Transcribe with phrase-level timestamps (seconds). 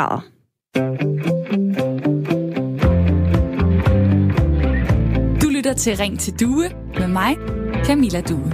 [0.00, 0.20] grader.
[5.42, 7.36] Du lytter til Ring til Due med mig,
[7.84, 8.52] Camilla Due.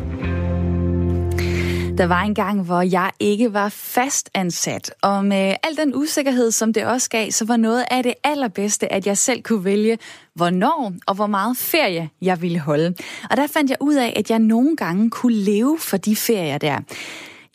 [1.99, 6.51] Der var en gang, hvor jeg ikke var fast ansat, og med al den usikkerhed,
[6.51, 9.99] som det også gav, så var noget af det allerbedste, at jeg selv kunne vælge,
[10.35, 12.95] hvornår og hvor meget ferie jeg ville holde.
[13.31, 16.59] Og der fandt jeg ud af, at jeg nogle gange kunne leve for de ferier
[16.59, 16.79] der.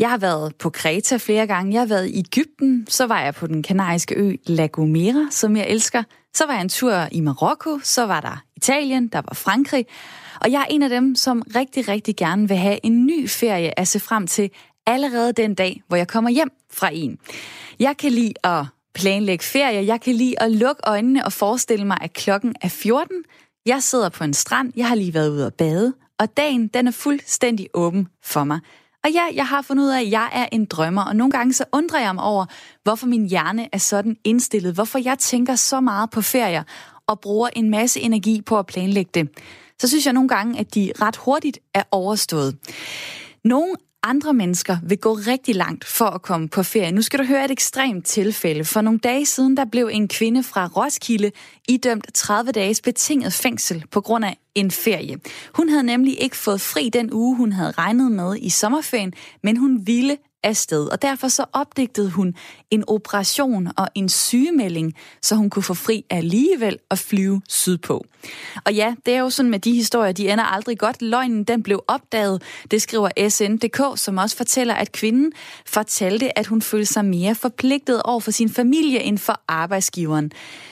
[0.01, 3.35] Jeg har været på Kreta flere gange, jeg har været i Ægypten, så var jeg
[3.35, 6.03] på den kanariske ø La Gomera, som jeg elsker.
[6.33, 9.85] Så var jeg en tur i Marokko, så var der Italien, der var Frankrig,
[10.41, 13.79] og jeg er en af dem, som rigtig, rigtig gerne vil have en ny ferie
[13.79, 14.49] at se frem til
[14.85, 17.17] allerede den dag, hvor jeg kommer hjem fra en.
[17.79, 19.85] Jeg kan lide at planlægge ferie.
[19.85, 23.23] Jeg kan lide at lukke øjnene og forestille mig, at klokken er 14.
[23.65, 24.73] Jeg sidder på en strand.
[24.75, 25.93] Jeg har lige været ude at bade.
[26.19, 28.59] Og dagen, den er fuldstændig åben for mig.
[29.03, 31.53] Og ja, jeg har fundet ud af, at jeg er en drømmer, og nogle gange
[31.53, 32.45] så undrer jeg mig over,
[32.83, 36.63] hvorfor min hjerne er sådan indstillet, hvorfor jeg tænker så meget på ferier
[37.07, 39.29] og bruger en masse energi på at planlægge det
[39.81, 42.57] så synes jeg nogle gange, at de ret hurtigt er overstået.
[43.43, 46.91] Nogle andre mennesker vil gå rigtig langt for at komme på ferie.
[46.91, 48.65] Nu skal du høre et ekstremt tilfælde.
[48.65, 51.31] For nogle dage siden, der blev en kvinde fra Roskilde
[51.67, 55.19] idømt 30 dages betinget fængsel på grund af en ferie.
[55.55, 59.13] Hun havde nemlig ikke fået fri den uge, hun havde regnet med i sommerferien,
[59.43, 60.87] men hun ville afsted.
[60.87, 62.35] Og derfor så opdigtede hun
[62.71, 68.05] en operation og en sygemelding, så hun kunne få fri alligevel at flyve sydpå.
[68.65, 71.01] Og ja, det er jo sådan med de historier, de ender aldrig godt.
[71.01, 75.31] Løgnen den blev opdaget, det skriver SNDK, som også fortæller, at kvinden
[75.65, 80.31] fortalte, at hun følte sig mere forpligtet over for sin familie end for arbejdsgiveren.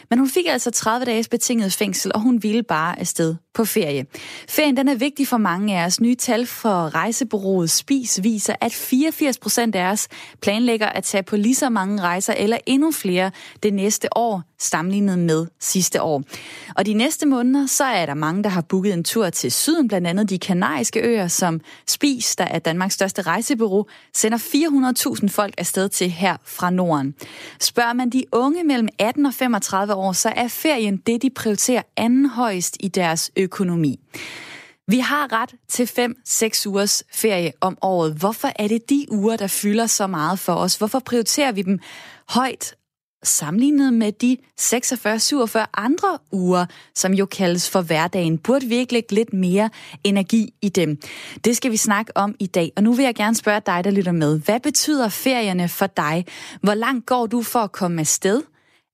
[0.10, 4.06] Men hun fik altså 30 dages betinget fængsel, og hun ville bare afsted på ferie.
[4.50, 6.02] Ferien den er vigtig for mange af os.
[6.02, 10.08] Nye tal for rejsebureauet Spis viser, at 84 procent af os
[10.42, 13.32] planlægger at tage på lige så mange rejser eller endnu flere
[13.64, 16.24] det næste år, sammenlignet med sidste år.
[16.76, 19.88] Og de næste måneder, så er der mange, der har booket en tur til syden,
[19.88, 24.38] blandt andet de kanariske øer, som Spis, der er Danmarks største rejsebureau, sender
[25.22, 27.16] 400.000 folk afsted til her fra Norden.
[27.60, 31.82] Spørger man de unge mellem 18 og 35 år, så er ferien det, de prioriterer
[31.98, 34.00] anden højst i deres økonomi økonomi.
[34.88, 35.86] Vi har ret til
[36.28, 38.14] 5-6 ugers ferie om året.
[38.14, 40.76] Hvorfor er det de uger, der fylder så meget for os?
[40.76, 41.80] Hvorfor prioriterer vi dem
[42.30, 42.76] højt
[43.24, 46.66] sammenlignet med de 46-47 andre uger,
[46.96, 49.70] som jo kaldes for hverdagen, burde vi ikke lægge lidt mere
[50.04, 50.98] energi i dem.
[51.46, 53.92] Det skal vi snakke om i dag, og nu vil jeg gerne spørge dig, der
[53.92, 54.40] lytter med.
[54.40, 56.26] Hvad betyder ferierne for dig?
[56.62, 58.42] Hvor langt går du for at komme afsted?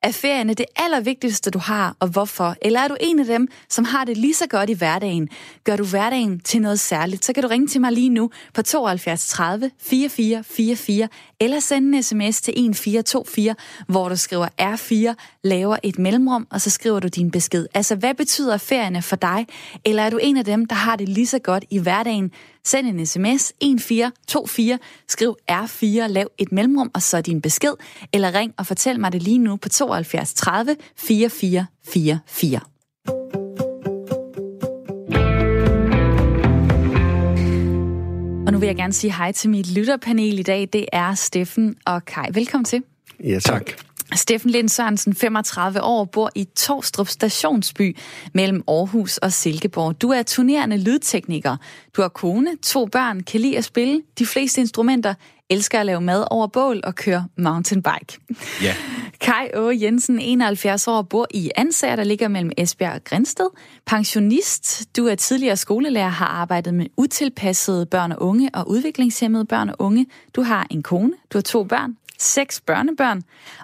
[0.04, 2.56] Er ferierne det allervigtigste, du har, og hvorfor?
[2.62, 5.30] Eller er du en af dem, som har det lige så godt i hverdagen?
[5.64, 8.62] Gør du hverdagen til noget særligt, så kan du ringe til mig lige nu på
[8.62, 11.08] 72 30 44 44,
[11.40, 13.56] eller sende en sms til 1424,
[13.88, 17.68] hvor du skriver R4, laver et mellemrum, og så skriver du din besked.
[17.74, 19.48] Altså, hvad betyder ferierne for dig?
[19.86, 22.32] Eller er du en af dem, der har det lige så godt i hverdagen?
[22.66, 27.74] Send en sms 1424, skriv R4, lav et mellemrum og så din besked,
[28.14, 32.60] eller ring og fortæl mig det lige nu på 72 30 44 44.
[38.48, 40.70] Og nu vil jeg gerne sige hej til mit lytterpanel i dag.
[40.74, 42.28] Det er Steffen og Kai.
[42.34, 42.84] Velkommen til.
[43.24, 43.85] Ja, tak.
[44.14, 47.98] Steffen Lind Sørensen, 35 år, bor i Torstrup Stationsby
[48.34, 50.02] mellem Aarhus og Silkeborg.
[50.02, 51.58] Du er turnerende lydtekniker.
[51.96, 55.14] Du har kone, to børn, kan lide at spille de fleste instrumenter,
[55.50, 58.20] elsker at lave mad over bål og køre mountainbike.
[58.62, 58.76] Ja.
[59.22, 63.48] Kai Åge Jensen, 71 år, bor i Ansager, der ligger mellem Esbjerg og Grænsted.
[63.86, 69.70] Pensionist, du er tidligere skolelærer, har arbejdet med utilpassede børn og unge og udviklingshemmede børn
[69.70, 70.06] og unge.
[70.36, 73.22] Du har en kone, du har to børn, seks børnebørn,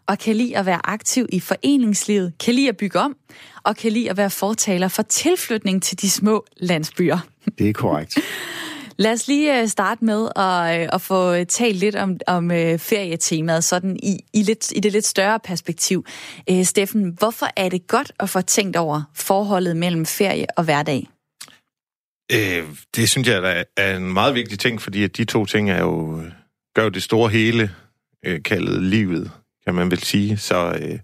[0.07, 3.15] og kan lide at være aktiv i foreningslivet, kan lide at bygge om,
[3.63, 7.19] og kan lide at være fortaler for tilflytning til de små landsbyer.
[7.57, 8.17] Det er korrekt.
[8.97, 12.79] Lad os lige øh, starte med at, øh, at få talt lidt om, om øh,
[12.79, 16.05] ferietemaet sådan i, i, lidt, i det lidt større perspektiv.
[16.63, 21.07] Steffen, hvorfor er det godt at få tænkt over forholdet mellem ferie og hverdag?
[22.31, 22.63] Øh,
[22.95, 26.23] det synes jeg er en meget vigtig ting, fordi at de to ting er jo,
[26.75, 27.71] gør jo det store hele
[28.25, 29.31] øh, kaldet livet,
[29.65, 30.37] kan man vel sige.
[30.37, 30.99] Så øh,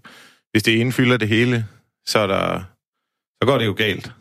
[0.50, 1.66] hvis det ene fylder det hele,
[2.06, 2.62] så, er der,
[3.42, 4.12] så går det jo galt.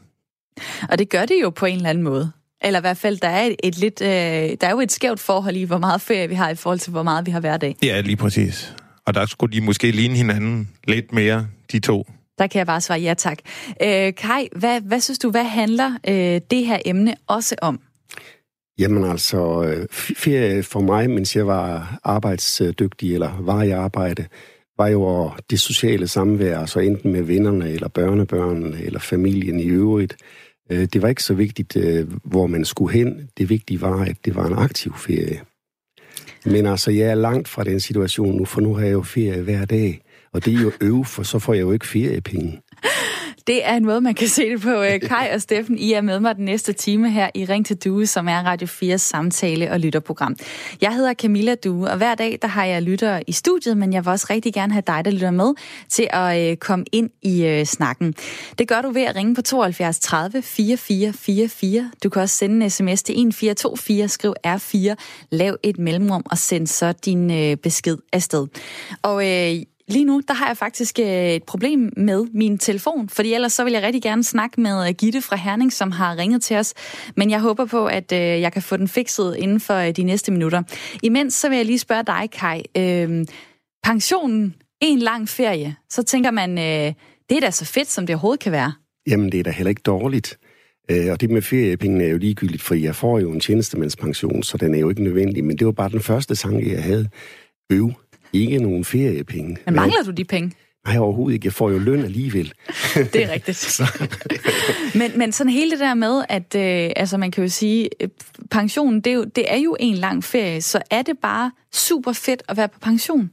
[0.89, 2.31] Og det gør det jo på en eller anden måde.
[2.61, 5.19] Eller i hvert fald, der er, et, et lidt, øh, der er jo et skævt
[5.19, 7.75] forhold i, hvor meget ferie vi har i forhold til, hvor meget vi har hverdag.
[7.83, 8.75] Ja, lige præcis.
[9.05, 12.07] Og der skulle de måske ligne hinanden lidt mere, de to.
[12.37, 13.37] Der kan jeg bare svare ja tak.
[13.83, 17.79] Øh, Kai, hvad, hvad synes du, hvad handler øh, det her emne også om?
[18.79, 24.25] Jamen altså, øh, ferie for mig, mens jeg var arbejdsdygtig, eller var i arbejde,
[24.77, 30.17] var jo det sociale samvær, så enten med vennerne, eller børnebørnene, eller familien i øvrigt.
[30.71, 33.29] Øh, det var ikke så vigtigt, øh, hvor man skulle hen.
[33.37, 35.41] Det vigtige var, at det var en aktiv ferie.
[36.45, 39.41] Men altså, jeg er langt fra den situation nu, for nu har jeg jo ferie
[39.41, 40.01] hver dag.
[40.33, 42.61] Og det er jo øv, for så får jeg jo ikke feriepenge.
[43.47, 44.81] Det er en måde, man kan se det på.
[44.81, 47.77] Øh, Kai og Steffen, I er med mig den næste time her i Ring til
[47.77, 50.35] Due, som er Radio 4's samtale- og lytterprogram.
[50.81, 54.05] Jeg hedder Camilla Due, og hver dag der har jeg lyttere i studiet, men jeg
[54.05, 55.53] vil også rigtig gerne have dig, der lytter med,
[55.89, 58.13] til at øh, komme ind i øh, snakken.
[58.57, 61.91] Det gør du ved at ringe på 72 30 44 44.
[62.03, 64.95] Du kan også sende en sms til 1424, skriv R4,
[65.31, 68.47] lav et mellemrum og send så din besked afsted.
[69.01, 69.23] Og
[69.89, 73.63] Lige nu, der har jeg faktisk øh, et problem med min telefon, fordi ellers så
[73.63, 76.73] vil jeg rigtig gerne snakke med øh, Gitte fra Herning, som har ringet til os.
[77.15, 80.31] Men jeg håber på, at øh, jeg kan få den fikset inden for de næste
[80.31, 80.63] minutter.
[81.03, 82.63] Imens så vil jeg lige spørge dig, Kai.
[82.77, 83.25] Øh,
[83.83, 86.93] pensionen, en lang ferie, så tænker man, øh,
[87.29, 88.73] det er da så fedt, som det overhovedet kan være.
[89.07, 90.37] Jamen, det er da heller ikke dårligt.
[90.89, 94.75] og det med feriepengene er jo ligegyldigt, for jeg får jo en tjenestemandspension, så den
[94.75, 95.43] er jo ikke nødvendig.
[95.43, 97.09] Men det var bare den første tanke, jeg havde.
[97.71, 97.91] Øv
[98.33, 99.57] ikke nogen feriepenge.
[99.65, 100.51] Men mangler du de penge?
[100.87, 101.45] Nej, overhovedet ikke.
[101.45, 102.53] Jeg får jo løn alligevel.
[103.13, 103.81] det er rigtigt.
[104.99, 108.09] men, men sådan hele det der med, at øh, altså man kan jo sige, øh,
[108.51, 112.13] pensionen, det er, jo, det er jo en lang ferie, så er det bare super
[112.13, 113.31] fedt at være på pension?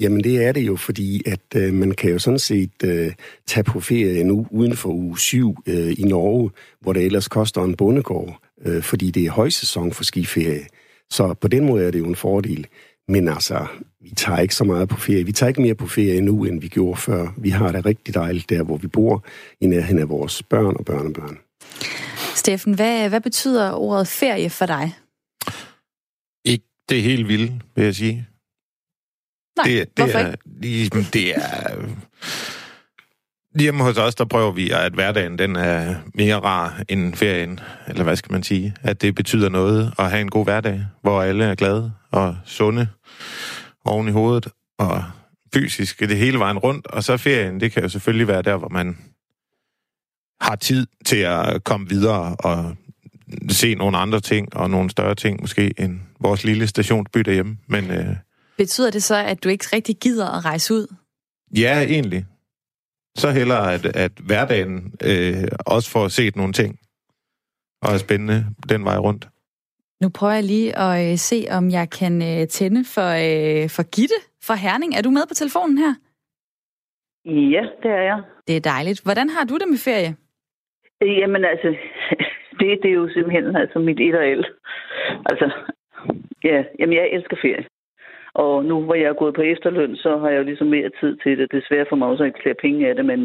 [0.00, 3.12] Jamen det er det jo, fordi at øh, man kan jo sådan set øh,
[3.46, 6.50] tage på ferie nu uden for uge 7 øh, i Norge,
[6.80, 10.66] hvor det ellers koster en bondegård, øh, fordi det er højsæson for skiferie.
[11.10, 12.66] Så på den måde er det jo en fordel.
[13.10, 13.66] Men altså,
[14.00, 15.24] vi tager ikke så meget på ferie.
[15.24, 17.28] Vi tager ikke mere på ferie nu, end vi gjorde før.
[17.36, 19.24] Vi har det rigtig dejligt der, hvor vi bor,
[19.60, 21.38] i nærheden af vores børn og børnebørn.
[22.34, 24.94] Steffen, hvad, hvad betyder ordet ferie for dig?
[26.44, 28.26] Ikke det helt vilde, vil jeg sige.
[29.56, 31.06] Nej, det, det hvorfor er, ikke?
[31.12, 31.86] Det er...
[33.58, 38.02] Hjemme hos os, der prøver vi, at hverdagen den er mere rar end ferien, eller
[38.04, 38.74] hvad skal man sige.
[38.82, 42.88] At det betyder noget at have en god hverdag, hvor alle er glade og sunde
[43.84, 44.48] oven i hovedet,
[44.78, 45.04] og
[45.54, 46.86] fysisk det hele vejen rundt.
[46.86, 48.98] Og så ferien, det kan jo selvfølgelig være der, hvor man
[50.40, 52.76] har tid til at komme videre og
[53.48, 57.58] se nogle andre ting, og nogle større ting måske, end vores lille stationsby derhjemme.
[57.66, 58.16] Men, øh,
[58.58, 60.94] Betyder det så, at du ikke rigtig gider at rejse ud?
[61.56, 62.26] Ja, egentlig.
[63.22, 64.74] Så hellere, at, at hverdagen
[65.10, 65.44] øh,
[65.74, 66.70] også får set nogle ting,
[67.82, 68.38] og er spændende
[68.72, 69.24] den vej rundt.
[70.02, 73.84] Nu prøver jeg lige at øh, se, om jeg kan øh, tænde for, øh, for
[73.96, 74.90] Gitte fra Herning.
[74.94, 75.92] Er du med på telefonen her?
[77.54, 78.20] Ja, det er jeg.
[78.46, 79.00] Det er dejligt.
[79.06, 80.12] Hvordan har du det med ferie?
[81.20, 81.68] Jamen altså,
[82.58, 84.44] det, det er jo simpelthen altså mit et og el.
[85.30, 85.46] Altså,
[86.44, 87.64] ja, jamen jeg elsker ferie.
[88.34, 91.16] Og nu hvor jeg er gået på efterløn, så har jeg jo ligesom mere tid
[91.16, 91.52] til det.
[91.52, 93.20] Desværre for mig også ikke flere penge af det, men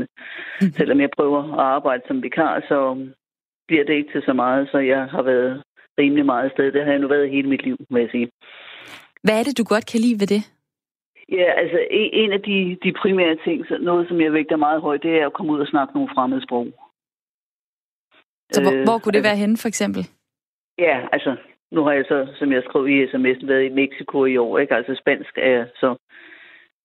[0.62, 0.72] mm.
[0.78, 3.08] selvom jeg prøver at arbejde som vikar, så
[3.68, 5.64] bliver det ikke til så meget, så jeg har været
[6.00, 6.72] rimelig meget sted.
[6.72, 8.30] Det har jeg nu været hele mit liv, må jeg sige.
[9.24, 10.42] Hvad er det, du godt kan lide ved det?
[11.32, 11.80] Ja, altså
[12.24, 15.34] en af de, de primære ting, noget som jeg vægter meget højt, det er at
[15.34, 16.68] komme ud og snakke nogle fremmede sprog.
[18.52, 20.02] Så hvor, øh, hvor kunne det altså, være henne, for eksempel?
[20.78, 21.38] Ja, altså,
[21.72, 24.76] nu har jeg så, som jeg skrev i sms'en, været i Mexico i år, ikke?
[24.76, 25.96] Altså spansk er så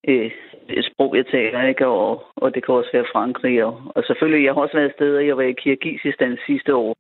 [0.09, 0.31] øh,
[0.69, 1.87] et sprog, jeg taler, ikke?
[1.87, 3.65] Og, og det kan også være Frankrig.
[3.65, 6.97] Og, og selvfølgelig, jeg har også været steder, jeg var i Kirgisistan sidste år,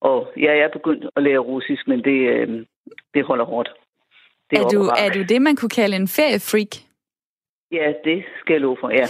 [0.00, 2.66] og jeg er begyndt at lære russisk, men det, øh,
[3.14, 3.70] det holder hårdt.
[4.50, 6.72] Det er, er, du, er du det, man kunne kalde en feriefreak?
[7.72, 9.06] Ja, det skal jeg love for, ja.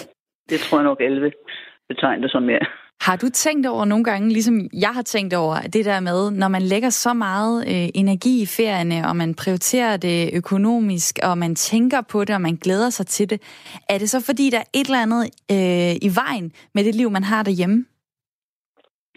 [0.50, 1.32] Det tror jeg nok, alle vil
[1.88, 2.58] betegne det som, ja.
[3.06, 6.48] Har du tænkt over nogle gange, ligesom jeg har tænkt over, det der med, når
[6.48, 11.54] man lægger så meget øh, energi i ferierne, og man prioriterer det økonomisk, og man
[11.54, 13.38] tænker på det, og man glæder sig til det,
[13.88, 15.22] er det så fordi, der er et eller andet
[15.54, 17.84] øh, i vejen med det liv, man har derhjemme?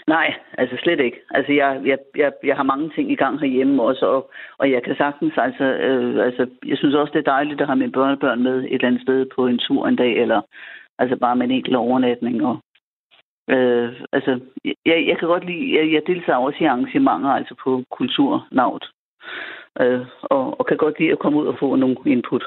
[0.07, 1.19] Nej, altså slet ikke.
[1.31, 4.83] Altså jeg, jeg, jeg, jeg har mange ting i gang herhjemme også, og, og jeg
[4.83, 8.43] kan sagtens, altså, øh, altså jeg synes også, det er dejligt at have mine børnebørn
[8.43, 10.41] med et eller andet sted på en tur en dag, eller
[11.00, 12.45] altså bare med en enkelt overnatning.
[12.45, 12.57] Og,
[13.55, 14.39] øh, altså,
[14.86, 18.86] jeg, jeg kan godt lide, jeg, jeg deltager også i arrangementer, altså på kulturnavt,
[19.81, 22.43] øh, og, og kan godt lide at komme ud og få nogle input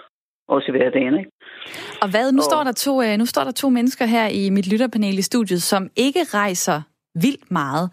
[0.49, 1.19] også i hverdagen.
[1.19, 1.31] Ikke?
[2.03, 4.51] Og hvad, nu, og, står der to, øh, nu står der to mennesker her i
[4.51, 6.79] mit lytterpanel i studiet, som ikke rejser
[7.15, 7.87] vildt meget.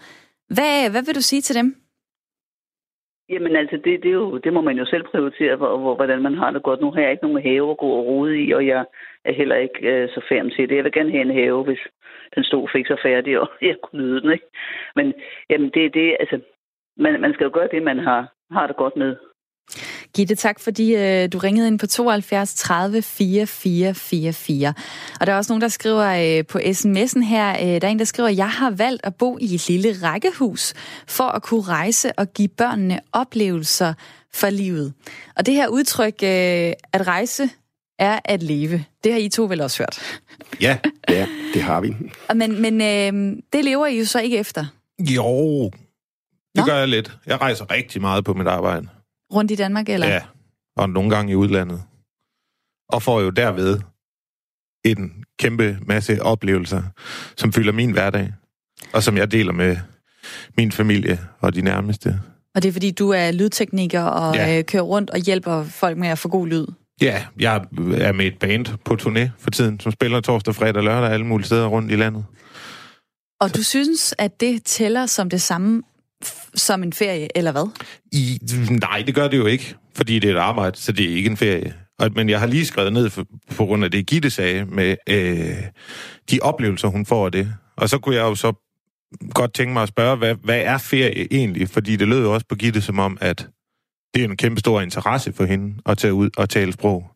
[0.55, 1.75] Hvad, hvad vil du sige til dem?
[3.29, 6.21] Jamen altså, det, det, er jo, det må man jo selv prioritere, hvor, hvor, hvordan
[6.21, 6.81] man har det godt.
[6.81, 8.85] Nu har jeg ikke nogen have at gå og rode i, og jeg
[9.25, 10.75] er heller ikke øh, så færm til det.
[10.75, 11.79] Jeg vil gerne have en have, hvis
[12.35, 14.31] den stod fik så færdig, og jeg kunne nyde den.
[14.31, 14.45] Ikke?
[14.95, 15.13] Men
[15.49, 16.39] jamen, det er det, altså,
[16.97, 19.15] man, man skal jo gøre det, man har, har det godt med.
[20.15, 24.73] Gitte, tak fordi øh, du ringede ind på 72 30 44 44.
[25.19, 27.99] Og der er også nogen, der skriver øh, på sms'en her, øh, der er en,
[27.99, 30.73] der skriver, jeg har valgt at bo i et lille rækkehus
[31.07, 33.93] for at kunne rejse og give børnene oplevelser
[34.33, 34.93] for livet.
[35.37, 37.43] Og det her udtryk, øh, at rejse
[38.01, 39.99] er at leve, det har I to vel også hørt?
[40.61, 40.77] Ja,
[41.09, 41.95] ja det har vi.
[42.35, 44.65] Men, men øh, det lever I jo så ikke efter?
[44.99, 45.63] Jo,
[46.55, 46.63] det Nå?
[46.65, 47.17] gør jeg lidt.
[47.25, 48.87] Jeg rejser rigtig meget på mit arbejde.
[49.33, 50.07] Rundt i Danmark, eller?
[50.07, 50.21] Ja,
[50.77, 51.83] og nogle gange i udlandet.
[52.89, 53.79] Og får jo derved
[54.85, 56.83] en kæmpe masse oplevelser,
[57.37, 58.33] som fylder min hverdag,
[58.93, 59.77] og som jeg deler med
[60.57, 62.19] min familie og de nærmeste.
[62.55, 64.57] Og det er fordi, du er lydtekniker og ja.
[64.57, 66.67] øh, kører rundt og hjælper folk med at få god lyd?
[67.01, 67.55] Ja, jeg
[67.97, 71.25] er med et band på turné for tiden, som spiller torsdag, fredag og lørdag alle
[71.25, 72.25] mulige steder rundt i landet.
[73.41, 73.55] Og Så.
[73.55, 75.83] du synes, at det tæller som det samme
[76.55, 77.69] som en ferie, eller hvad?
[78.11, 78.39] I,
[78.69, 81.29] nej, det gør det jo ikke, fordi det er et arbejde, så det er ikke
[81.29, 81.73] en ferie.
[81.99, 84.95] Og, men jeg har lige skrevet ned for, på grund af det, Gitte sagde, med
[85.09, 85.63] øh,
[86.31, 87.53] de oplevelser, hun får af det.
[87.77, 88.53] Og så kunne jeg jo så
[89.33, 91.69] godt tænke mig at spørge, hvad, hvad er ferie egentlig?
[91.69, 93.47] Fordi det lød jo også på Gitte som om, at
[94.13, 97.11] det er en kæmpe stor interesse for hende at tage ud og tale sprog.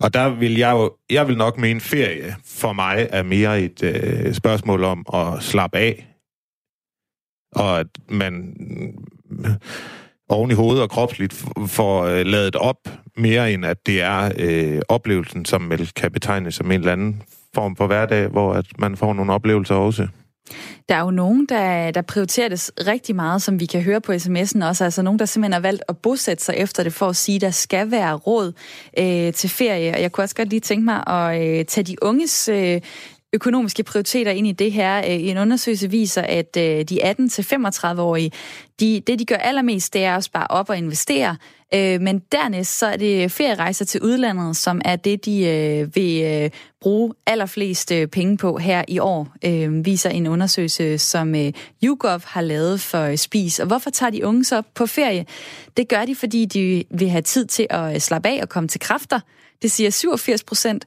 [0.00, 3.82] Og der vil jeg jo, jeg vil nok mene, ferie for mig er mere et
[3.82, 6.06] øh, spørgsmål om at slappe af.
[7.52, 8.56] Og at man
[9.30, 9.50] øh,
[10.28, 14.80] oven i hovedet og kropsligt får øh, lavet op mere end at det er øh,
[14.88, 17.22] oplevelsen, som vel kan betegnes som en eller anden
[17.54, 20.08] form for hverdag, hvor at man får nogle oplevelser også.
[20.88, 24.12] Der er jo nogen, der, der prioriterer det rigtig meget, som vi kan høre på
[24.12, 24.84] sms'en også.
[24.84, 27.40] Altså nogen, der simpelthen har valgt at bosætte sig efter det, for at sige, at
[27.40, 28.52] der skal være råd
[28.98, 29.94] øh, til ferie.
[29.94, 32.80] Og jeg kunne også godt lige tænke mig at øh, tage de unges øh,
[33.32, 34.98] økonomiske prioriteter ind i det her.
[34.98, 38.32] Øh, en undersøgelse viser, at øh, de 18-35-årige,
[38.80, 41.36] de, det de gør allermest, det er at spare op og investere.
[41.74, 46.22] Øh, men dernæst så er det ferierejser til udlandet, som er det, de øh, vil
[46.22, 49.28] øh, bruge allerflest øh, penge på her i år,
[49.82, 51.34] viser en undersøgelse, som
[51.84, 53.58] YouGov har lavet for Spis.
[53.58, 55.26] Og hvorfor tager de unge så på ferie?
[55.76, 58.80] Det gør de, fordi de vil have tid til at slappe af og komme til
[58.80, 59.20] kræfter.
[59.62, 60.84] Det siger 87 procent.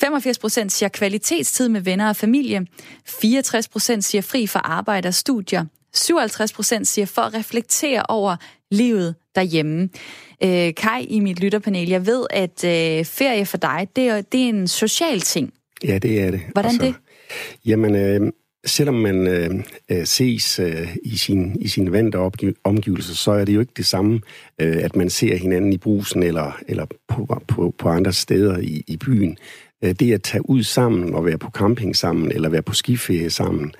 [0.00, 2.66] 85 procent siger kvalitetstid med venner og familie.
[3.06, 5.64] 64 procent siger fri for arbejde og studier.
[5.92, 8.36] 57 procent siger for at reflektere over
[8.70, 9.88] livet derhjemme.
[10.44, 14.44] Øh, Kai i mit lytterpanel, jeg ved, at øh, ferie for dig, det er, det
[14.44, 15.52] er en social ting.
[15.84, 16.40] Ja, det er det.
[16.52, 16.94] Hvordan altså, det?
[17.66, 18.32] Jamen, øh,
[18.66, 19.50] selvom man øh,
[19.90, 22.16] øh ses øh, i sin, i sin vante
[22.64, 24.20] omgivelser, så er det jo ikke det samme,
[24.60, 28.84] øh, at man ser hinanden i brusen eller, eller på, på, på andre steder i,
[28.86, 29.38] i byen.
[29.84, 33.30] Øh, det at tage ud sammen og være på camping sammen, eller være på skiferie
[33.30, 33.72] sammen,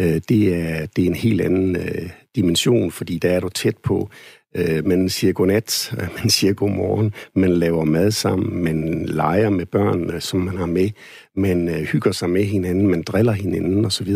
[0.00, 3.76] øh, det er, det er en helt anden øh, dimension, fordi der er du tæt
[3.76, 4.10] på.
[4.56, 10.14] Øh, man siger godnat, man siger godmorgen, man laver mad sammen, man leger med børnene,
[10.14, 10.90] øh, som man har med,
[11.36, 14.08] man øh, hygger sig med hinanden, man driller hinanden osv.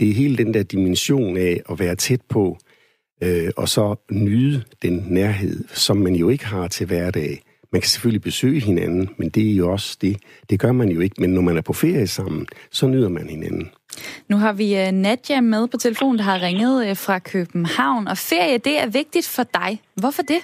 [0.00, 2.58] Det er hele den der dimension af at være tæt på,
[3.56, 7.42] og så nyde den nærhed, som man jo ikke har til hverdag.
[7.72, 10.16] Man kan selvfølgelig besøge hinanden, men det er jo også det.
[10.50, 13.28] Det gør man jo ikke, men når man er på ferie sammen, så nyder man
[13.28, 13.68] hinanden.
[14.30, 18.08] Nu har vi øh, Nadja med på telefonen, der har ringet øh, fra København.
[18.08, 19.70] Og ferie, det er vigtigt for dig.
[20.02, 20.40] Hvorfor det?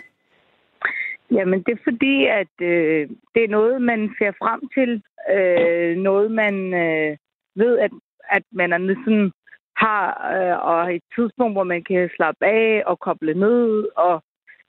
[1.31, 4.91] Jamen, det er fordi, at øh, det er noget, man ser frem til.
[5.35, 6.55] Øh, noget, man
[6.85, 7.17] øh,
[7.57, 7.91] ved, at,
[8.37, 9.33] at man er sådan
[9.77, 10.05] har
[10.37, 14.23] øh, og et tidspunkt, hvor man kan slappe af og koble ned og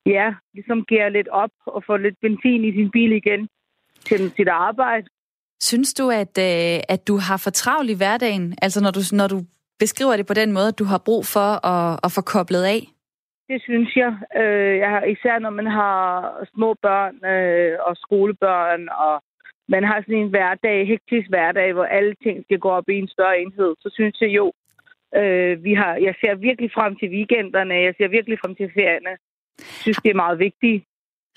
[0.05, 3.47] ja, ligesom gære lidt op og få lidt benzin i sin bil igen
[4.07, 5.07] til sit arbejde.
[5.69, 8.45] Synes du, at, øh, at du har for travlt i hverdagen?
[8.61, 9.37] Altså når du, når du
[9.83, 12.81] beskriver det på den måde, at du har brug for at, at få koblet af?
[13.49, 14.11] Det synes jeg.
[14.41, 15.99] Øh, jeg har, især når man har
[16.53, 19.15] små børn øh, og skolebørn, og
[19.73, 23.07] man har sådan en hverdag, hektisk hverdag, hvor alle ting skal gå op i en
[23.15, 24.45] større enhed, så synes jeg jo,
[25.19, 29.13] øh, vi har, jeg ser virkelig frem til weekenderne, jeg ser virkelig frem til ferierne
[29.83, 30.83] synes, det er meget vigtigt.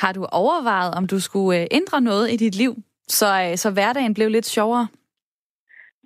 [0.01, 2.73] Har du overvejet, om du skulle øh, ændre noget i dit liv,
[3.09, 4.89] så, øh, så hverdagen blev lidt sjovere?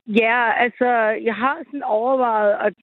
[0.06, 0.88] Ja, altså,
[1.28, 2.74] jeg har sådan overvejet at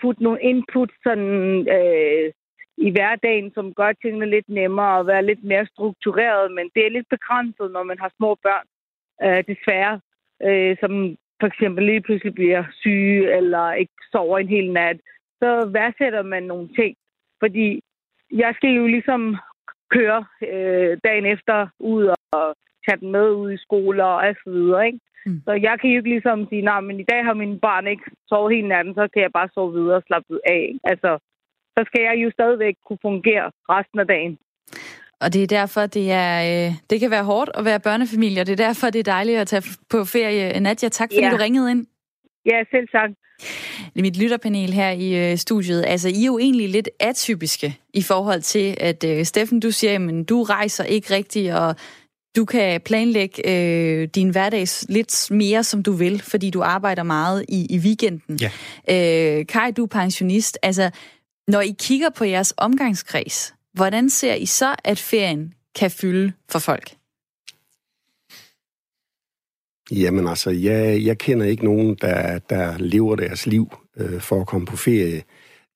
[0.00, 2.32] putte nogle input sådan, øh,
[2.76, 6.90] i hverdagen, som gør tingene lidt nemmere og være lidt mere struktureret, men det er
[6.90, 8.66] lidt begrænset, når man har små børn,
[9.24, 10.00] øh, desværre,
[10.42, 14.96] øh, som for eksempel lige pludselig bliver syge eller ikke sover en hel nat,
[15.38, 16.96] så værdsætter man nogle ting.
[17.40, 17.80] Fordi
[18.32, 19.36] jeg skal jo ligesom
[19.90, 24.86] køre øh, dagen efter ud og tage den med ud i skoler og så videre,
[24.86, 25.00] ikke?
[25.26, 25.40] Mm.
[25.46, 28.06] Så jeg kan jo ikke ligesom sige, nej, men i dag har min barn ikke
[28.28, 30.62] sovet hele natten, så kan jeg bare sove videre og slappe af.
[30.68, 30.80] Ikke?
[30.84, 31.10] Altså,
[31.76, 34.38] så skal jeg jo stadigvæk kunne fungere resten af dagen.
[35.20, 38.46] Og det er derfor, det, er, øh, det kan være hårdt at være børnefamilie, og
[38.46, 40.60] det er derfor, det er dejligt at tage på ferie.
[40.60, 41.30] Nadja, tak fordi ja.
[41.30, 41.86] du ringede ind.
[42.46, 43.10] Ja, selv tak.
[43.96, 48.40] Mit lytterpanel her i øh, studiet, altså I er jo egentlig lidt atypiske i forhold
[48.40, 51.74] til, at øh, Steffen, du siger, at du rejser ikke rigtigt, og
[52.36, 57.44] du kan planlægge øh, din hverdag lidt mere, som du vil, fordi du arbejder meget
[57.48, 58.38] i, i weekenden.
[58.40, 58.50] Ja.
[58.90, 60.58] Øh, Kai, du er pensionist.
[60.62, 60.90] Altså,
[61.48, 66.58] når I kigger på jeres omgangskreds, hvordan ser I så, at ferien kan fylde for
[66.58, 66.94] folk?
[69.90, 74.46] Jamen altså, jeg, jeg kender ikke nogen, der, der lever deres liv øh, for at
[74.46, 75.22] komme på ferie.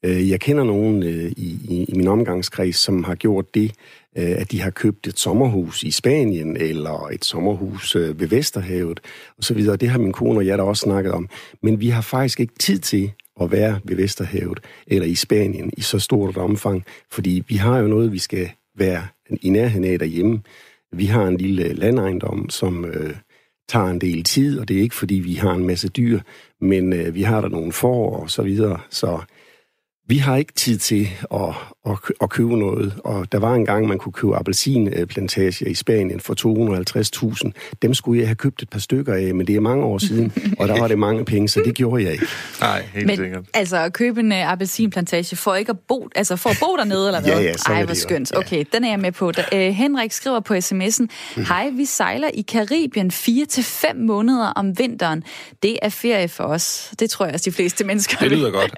[0.05, 3.73] Øh, jeg kender nogen øh, i, i, i min omgangskreds, som har gjort det,
[4.19, 9.01] øh, at de har købt et sommerhus i Spanien, eller et sommerhus ved Vesterhavet,
[9.39, 9.67] osv.
[9.67, 11.29] Det har min kone og jeg da også snakket om.
[11.63, 15.81] Men vi har faktisk ikke tid til at være ved Vesterhavet eller i Spanien i
[15.81, 19.07] så stort et omfang, fordi vi har jo noget, vi skal være
[19.43, 20.41] i nærheden af derhjemme.
[20.93, 23.15] Vi har en lille landejendom, som øh,
[23.69, 26.21] tager en del tid, og det er ikke, fordi vi har en masse dyr,
[26.61, 29.19] men øh, vi har der nogle får og så videre, så
[30.09, 31.41] vi har ikke tid til at,
[31.87, 36.21] at, at købe noget, og der var en gang, man kunne købe appelsinplantager i Spanien
[36.21, 36.35] for
[37.45, 37.51] 250.000.
[37.83, 40.33] Dem skulle jeg have købt et par stykker af, men det er mange år siden,
[40.59, 42.27] og der var det mange penge, så det gjorde jeg ikke.
[42.61, 43.45] Nej, helt men, sikkert.
[43.55, 47.07] Altså, at købe en uh, appelsinplantage for ikke at bo, altså for at bo dernede,
[47.07, 47.31] eller hvad?
[47.31, 48.33] ja, ja, så Ej, hvor skønt.
[48.33, 48.39] Ja.
[48.39, 49.33] Okay, den er jeg med på.
[49.33, 51.07] Da, uh, Henrik skriver på sms'en.
[51.49, 55.25] Hej, vi sejler i Karibien 4-5 måneder om vinteren.
[55.63, 56.93] Det er ferie for os.
[56.99, 58.75] Det tror jeg, at de fleste mennesker det lyder godt.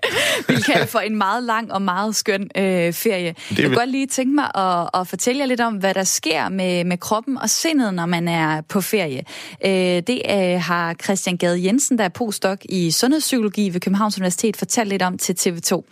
[0.49, 3.35] vil kalde for en meget lang og meget skøn øh, ferie.
[3.49, 6.05] Det jeg vil godt lige tænke mig at, at fortælle jer lidt om, hvad der
[6.05, 9.23] sker med, med kroppen og sindet, når man er på ferie.
[9.65, 14.57] Øh, det øh, har Christian Gade Jensen, der er postdoc i sundhedspsykologi ved Københavns Universitet,
[14.57, 15.83] fortalt lidt om til TV2.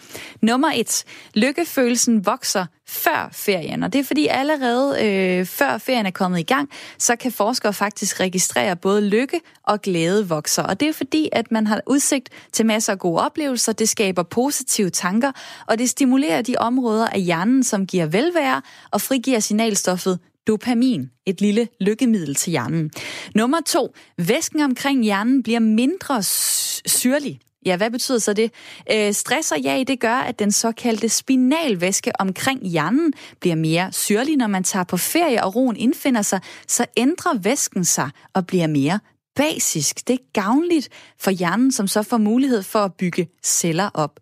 [0.43, 1.05] Nummer et.
[1.35, 3.83] Lykkefølelsen vokser før ferien.
[3.83, 7.73] Og det er fordi allerede øh, før ferien er kommet i gang, så kan forskere
[7.73, 10.63] faktisk registrere både lykke og glæde vokser.
[10.63, 14.23] Og det er fordi, at man har udsigt til masser af gode oplevelser, det skaber
[14.23, 15.33] positive tanker,
[15.67, 21.41] og det stimulerer de områder af hjernen, som giver velvære og frigiver signalstoffet dopamin, et
[21.41, 22.91] lille lykkemiddel til hjernen.
[23.35, 27.41] Nummer to, væsken omkring hjernen bliver mindre syrlig.
[27.67, 28.53] Ja, hvad betyder så det?
[28.93, 34.37] Øh, stress og ja, det gør, at den såkaldte spinalvæske omkring hjernen bliver mere syrlig.
[34.37, 38.67] Når man tager på ferie og roen indfinder sig, så ændrer væsken sig og bliver
[38.67, 39.01] mere
[39.37, 40.09] basisk.
[40.09, 44.21] Det er gavnligt for hjernen, som så får mulighed for at bygge celler op.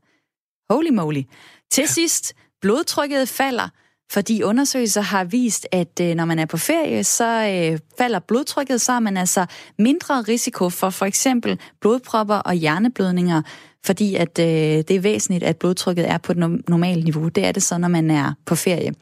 [0.71, 1.23] Holy moly.
[1.71, 3.69] Til sidst, blodtrykket falder,
[4.13, 8.81] fordi undersøgelser har vist, at øh, når man er på ferie, så øh, falder blodtrykket,
[8.81, 9.47] så er man altså
[9.79, 13.43] mindre risiko for for eksempel blodpropper og hjerneblødninger,
[13.87, 16.39] fordi at øh, det er væsentligt, at blodtrykket er på et
[16.69, 17.29] normalt niveau.
[17.29, 18.93] Det er det så, når man er på ferie.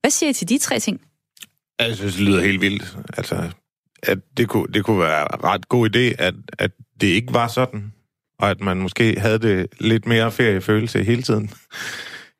[0.00, 1.00] Hvad siger I til de tre ting?
[1.80, 2.98] Jeg synes, det lyder helt vildt.
[3.16, 3.50] Altså,
[4.02, 6.70] at det kunne, det kunne være ret god idé, at, at
[7.00, 7.92] det ikke var sådan,
[8.38, 11.50] og at man måske havde det lidt mere feriefølelse hele tiden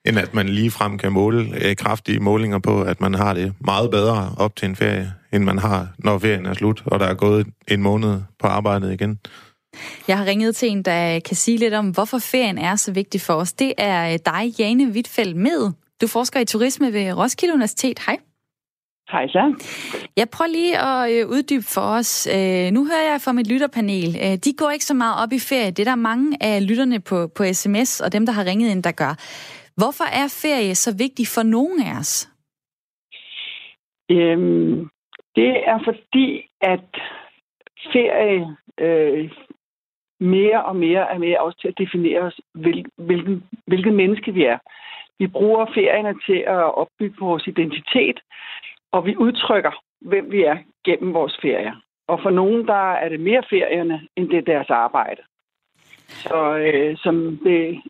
[0.05, 3.55] end at man lige frem kan måle øh, kraftige målinger på, at man har det
[3.61, 7.07] meget bedre op til en ferie, end man har, når ferien er slut, og der
[7.07, 9.19] er gået en måned på arbejdet igen.
[10.09, 13.21] Jeg har ringet til en, der kan sige lidt om, hvorfor ferien er så vigtig
[13.21, 13.53] for os.
[13.53, 15.73] Det er dig, Jane Wittfeldt med.
[16.01, 17.99] Du forsker i turisme ved Roskilde Universitet.
[18.07, 18.17] Hej.
[19.13, 19.55] Hej så.
[20.17, 22.27] Jeg prøver lige at øh, uddybe for os.
[22.27, 24.17] Øh, nu hører jeg fra mit lytterpanel.
[24.23, 25.71] Øh, de går ikke så meget op i ferie.
[25.71, 28.83] Det er der mange af lytterne på, på sms og dem, der har ringet ind,
[28.83, 29.15] der gør.
[29.77, 32.29] Hvorfor er ferie så vigtig for nogen af os?
[34.11, 34.89] Øhm,
[35.37, 36.91] det er fordi, at
[37.93, 39.31] ferie øh,
[40.21, 44.45] mere og mere er med også til at definere os, hvil, hvilken, hvilket menneske vi
[44.45, 44.59] er.
[45.19, 48.21] Vi bruger ferierne til at opbygge vores identitet,
[48.93, 51.75] og vi udtrykker, hvem vi er gennem vores ferier.
[52.09, 55.23] Og for nogen, der er det mere ferierne, end det er deres arbejde.
[56.09, 57.83] Så øh, som det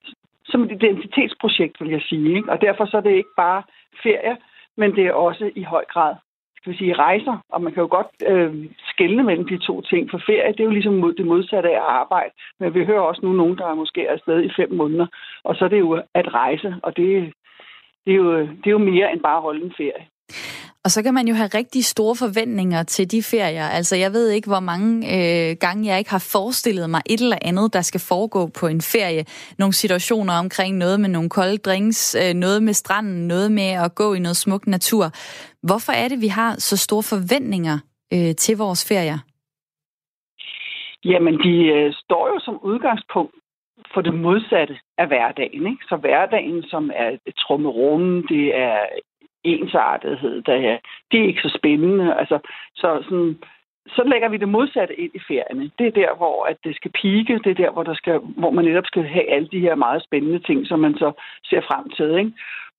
[0.44, 2.36] som et identitetsprojekt, vil jeg sige.
[2.36, 2.50] Ikke?
[2.52, 3.62] Og derfor så er det ikke bare
[4.02, 4.36] ferie,
[4.76, 6.14] men det er også i høj grad
[6.62, 7.36] skal vi sige, rejser.
[7.48, 8.54] Og man kan jo godt øh,
[8.92, 10.10] skelne mellem de to ting.
[10.10, 12.32] For ferie, det er jo ligesom mod, det modsatte af at arbejde.
[12.60, 15.06] Men vi hører også nu nogen, der er måske er afsted i fem måneder.
[15.44, 17.32] Og så er det jo at rejse, og det,
[18.06, 20.06] det, er, jo, det er jo mere end bare at holde en ferie.
[20.84, 23.68] Og så kan man jo have rigtig store forventninger til de ferier.
[23.78, 27.38] Altså, jeg ved ikke, hvor mange øh, gange jeg ikke har forestillet mig et eller
[27.42, 29.24] andet, der skal foregå på en ferie.
[29.58, 33.94] Nogle situationer omkring noget med nogle kolde drinks, øh, noget med stranden, noget med at
[33.94, 35.04] gå i noget smuk natur.
[35.68, 37.76] Hvorfor er det, vi har så store forventninger
[38.14, 39.18] øh, til vores ferier?
[41.04, 43.34] Jamen, de øh, står jo som udgangspunkt
[43.94, 45.62] for det modsatte af hverdagen.
[45.72, 45.84] Ikke?
[45.90, 48.78] Så hverdagen, som er et trummerum, det er
[49.44, 50.78] ensartethed, der er,
[51.10, 52.14] det er ikke så spændende.
[52.14, 52.38] Altså,
[52.74, 53.38] så sådan,
[53.86, 55.70] så lægger vi det modsatte ind i ferierne.
[55.78, 57.40] Det er der, hvor at det skal pike.
[57.44, 60.02] Det er der, hvor, der skal, hvor man netop skal have alle de her meget
[60.02, 61.12] spændende ting, som man så
[61.44, 62.18] ser frem til.
[62.18, 62.32] Ikke?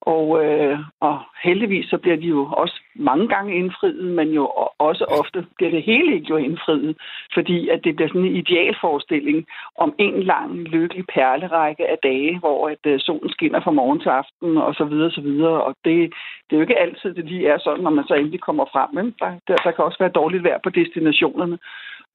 [0.06, 4.46] Og, øh, og heldigvis så bliver de jo også mange gange indfriet, men jo
[4.80, 6.98] også ofte bliver det hele ikke jo indfriet,
[7.34, 9.46] fordi at det bliver sådan en idealforestilling
[9.78, 14.10] om en lang lykkelig perlerække af dage, hvor at øh, solen skinner fra morgen til
[14.10, 15.64] aften og så videre, og så videre.
[15.64, 16.14] Og det,
[16.46, 18.90] det er jo ikke altid, det lige er sådan, når man så endelig kommer frem.
[18.94, 21.58] Men der, der, der kan også være dårligt vejr på destinationerne.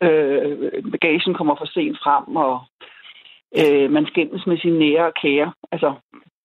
[0.02, 2.60] Øh, bagagen kommer for sent frem, og
[3.60, 5.52] øh, man skændes med sine nære og kære.
[5.72, 5.92] Altså,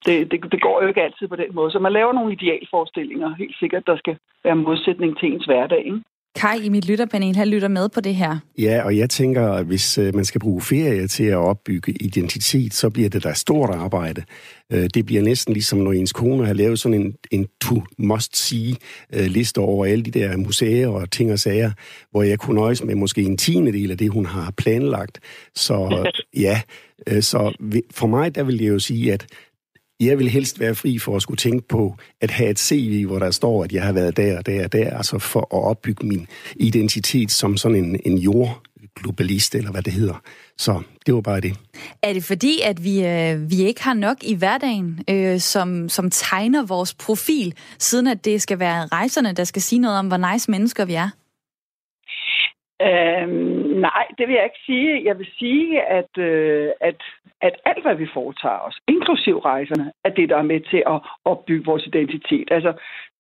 [0.06, 1.72] det, det, det går jo ikke altid på den måde.
[1.72, 5.86] Så man laver nogle idealforestillinger, helt sikkert, der skal være modsætning til ens hverdag.
[5.86, 6.02] Ikke?
[6.36, 8.38] Kai i mit lytterpanel, han lytter med på det her.
[8.58, 12.74] Ja, og jeg tænker, at hvis øh, man skal bruge ferie til at opbygge identitet,
[12.74, 14.24] så bliver det da stort arbejde.
[14.72, 19.86] Øh, det bliver næsten ligesom, når ens kone har lavet sådan en, en to-must-see-liste over
[19.86, 21.72] alle de der museer og ting og sager,
[22.12, 25.20] hvor jeg kunne nøjes med måske en tiende del af det, hun har planlagt.
[25.56, 26.10] Så
[26.46, 26.62] ja,
[27.08, 27.54] øh, så
[27.92, 29.28] for mig, der vil jeg jo sige, at
[30.06, 33.20] jeg vil helst være fri for at skulle tænke på at have et CV, hvor
[33.20, 36.08] der står, at jeg har været der og der og der, altså for at opbygge
[36.08, 40.22] min identitet som sådan en, en jordglobalist, eller hvad det hedder.
[40.58, 41.54] Så det var bare det.
[42.04, 46.10] Er det fordi, at vi, øh, vi ikke har nok i hverdagen, øh, som, som
[46.10, 50.32] tegner vores profil, siden at det skal være rejserne, der skal sige noget om, hvor
[50.32, 51.10] nice mennesker vi er?
[52.82, 55.06] Øhm, nej, det vil jeg ikke sige.
[55.06, 57.02] Jeg vil sige, at, øh, at,
[57.48, 61.00] at alt, hvad vi foretager os, inklusiv rejserne, er det, der er med til at
[61.26, 62.48] opbygge vores identitet.
[62.52, 62.74] Altså,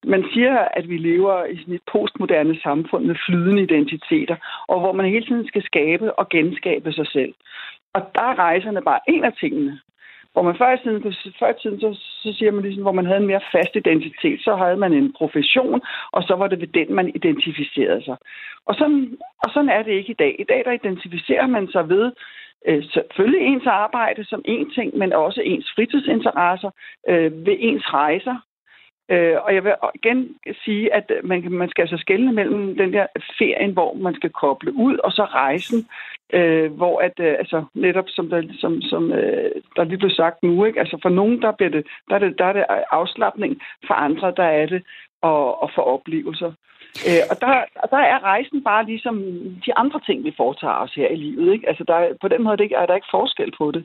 [0.04, 4.36] man siger, at vi lever i sådan et postmoderne samfund med flydende identiteter,
[4.68, 7.34] og hvor man hele tiden skal skabe og genskabe sig selv.
[7.94, 9.80] Og der er rejserne bare en af tingene.
[10.34, 11.90] Hvor man før i tiden, før i tiden så,
[12.24, 15.14] så siger man ligesom, hvor man havde en mere fast identitet, så havde man en
[15.14, 15.82] profession,
[16.12, 18.18] og så var det ved den, man identificerede sig.
[18.66, 20.36] Og sådan, og sådan er det ikke i dag.
[20.40, 22.12] I dag der identificerer man sig ved
[22.68, 26.72] øh, selvfølgelig ens arbejde som en ting, men også ens fritidsinteresser,
[27.10, 28.36] øh, ved ens rejser,
[29.12, 33.06] Øh, og jeg vil igen sige, at man, man skal altså skelne mellem den der
[33.38, 35.88] ferien, hvor man skal koble ud, og så rejsen,
[36.34, 40.44] øh, hvor at, øh, altså netop som, der, som, som øh, der lige blev sagt
[40.44, 40.80] nu, ikke?
[40.80, 44.34] altså for nogen, der, bliver det, der, er det, der er det afslappning, for andre,
[44.38, 44.84] der er det
[45.24, 46.52] at, at få oplevelser.
[47.08, 47.54] Øh, og der,
[47.94, 49.16] der er rejsen bare ligesom
[49.66, 51.54] de andre ting, vi foretager os her i livet.
[51.54, 51.70] Ikke?
[51.70, 53.84] Altså der, på den måde er der ikke forskel på det.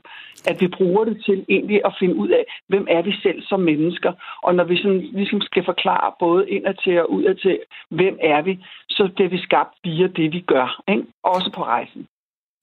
[0.51, 3.61] At vi bruger det til egentlig at finde ud af, hvem er vi selv som
[3.61, 4.13] mennesker.
[4.43, 7.59] Og når vi sådan, ligesom skal forklare både indad til og udad til,
[7.91, 10.83] hvem er vi, så bliver vi skabt via det, vi gør.
[10.89, 11.05] Ikke?
[11.23, 12.07] Også på rejsen.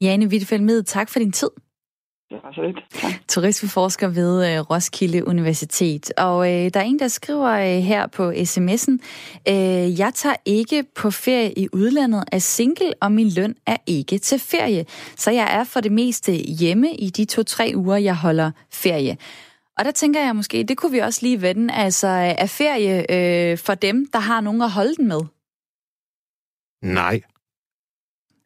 [0.01, 1.49] Jane Wittfeldt tak for din tid.
[2.29, 2.77] Det var så lidt.
[2.91, 3.11] Tak.
[3.27, 6.11] Turistforsker ved øh, Roskilde Universitet.
[6.17, 8.97] Og øh, der er en, der skriver øh, her på sms'en,
[9.49, 14.17] øh, jeg tager ikke på ferie i udlandet, er single, og min løn er ikke
[14.17, 14.85] til ferie.
[15.15, 19.17] Så jeg er for det meste hjemme i de to-tre uger, jeg holder ferie.
[19.77, 22.07] Og der tænker jeg måske, det kunne vi også lige vende, altså
[22.37, 25.21] er ferie øh, for dem, der har nogen at holde den med?
[26.81, 27.21] Nej.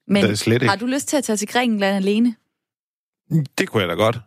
[0.08, 0.68] Men slet ikke.
[0.68, 2.36] har du lyst til at tage til Grækenland alene?
[3.58, 4.20] Det kunne jeg da godt.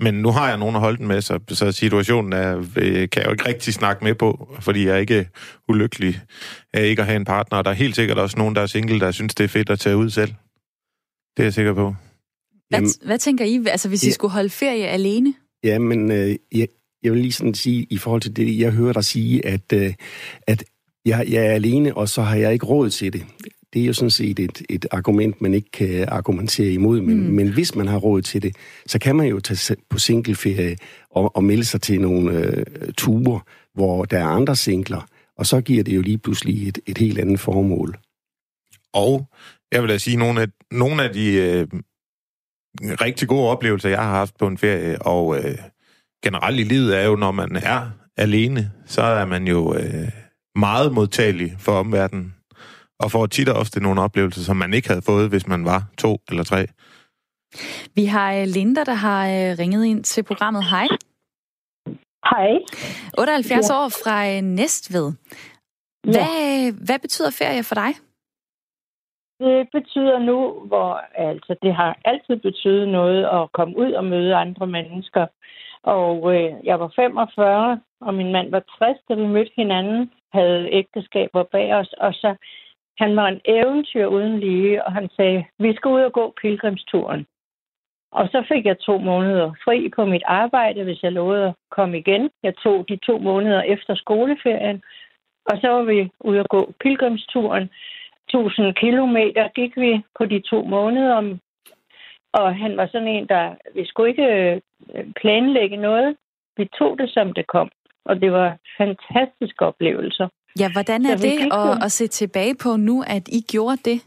[0.00, 3.22] Men nu har jeg nogen at holde den med, så, så situationen er, øh, kan
[3.22, 5.28] jeg jo ikke rigtig snakke med på, fordi jeg er ikke
[5.68, 6.20] ulykkelig
[6.74, 7.58] af ikke at have en partner.
[7.58, 9.70] Og der er helt sikkert også nogen, der er single, der synes, det er fedt
[9.70, 10.34] at tage ud selv.
[11.36, 11.94] Det er jeg sikker på.
[12.68, 14.08] Hvad, hvad tænker I, altså hvis ja.
[14.08, 15.34] I skulle holde ferie alene?
[15.64, 16.68] Ja, men øh, jeg,
[17.02, 19.94] jeg vil lige sådan sige, i forhold til det, jeg hører dig sige, at, øh,
[20.46, 20.64] at
[21.04, 23.26] jeg, jeg er alene, og så har jeg ikke råd til det
[23.72, 27.34] det er jo sådan set et, et argument, man ikke kan argumentere imod, men, mm.
[27.34, 30.76] men hvis man har råd til det, så kan man jo tage på singleferie
[31.10, 32.64] og, og melde sig til nogle øh,
[32.96, 33.40] ture,
[33.74, 37.18] hvor der er andre singler, og så giver det jo lige pludselig et, et helt
[37.18, 37.98] andet formål.
[38.92, 39.28] Og
[39.72, 41.66] jeg vil da sige, nogle af, nogle af de øh,
[42.82, 45.58] rigtig gode oplevelser, jeg har haft på en ferie, og øh,
[46.24, 50.08] generelt i livet, er jo, når man er alene, så er man jo øh,
[50.54, 52.34] meget modtagelig for omverdenen
[53.02, 55.80] og får tit og ofte nogle oplevelser, som man ikke havde fået, hvis man var
[55.98, 56.60] to eller tre.
[57.94, 60.64] Vi har øh, Linda, der har øh, ringet ind til programmet.
[60.64, 60.88] Hej.
[62.30, 62.52] Hej.
[63.18, 63.74] 78 ja.
[63.78, 65.12] år fra øh, Næstved.
[66.02, 66.72] Hvad, ja.
[66.86, 67.92] hvad betyder ferie for dig?
[69.40, 70.90] Det betyder nu, hvor
[71.28, 75.26] altså det har altid betydet noget at komme ud og møde andre mennesker.
[75.82, 80.68] Og øh, jeg var 45, og min mand var 60, da vi mødte hinanden, havde
[80.72, 82.34] ægteskaber bag os, og så
[82.98, 87.26] han var en eventyr uden lige, og han sagde, vi skal ud og gå pilgrimsturen.
[88.12, 91.98] Og så fik jeg to måneder fri på mit arbejde, hvis jeg lovede at komme
[91.98, 92.30] igen.
[92.42, 94.82] Jeg tog de to måneder efter skoleferien,
[95.46, 97.70] og så var vi ude at gå pilgrimsturen.
[98.28, 101.38] 1000 kilometer gik vi på de to måneder,
[102.32, 104.60] og han var sådan en, der vi skulle ikke
[104.94, 106.16] øh, planlægge noget.
[106.56, 107.70] Vi tog det, som det kom,
[108.04, 110.28] og det var fantastiske oplevelser.
[110.60, 113.98] Ja, hvordan er det at, at se tilbage på nu, at I gjorde det?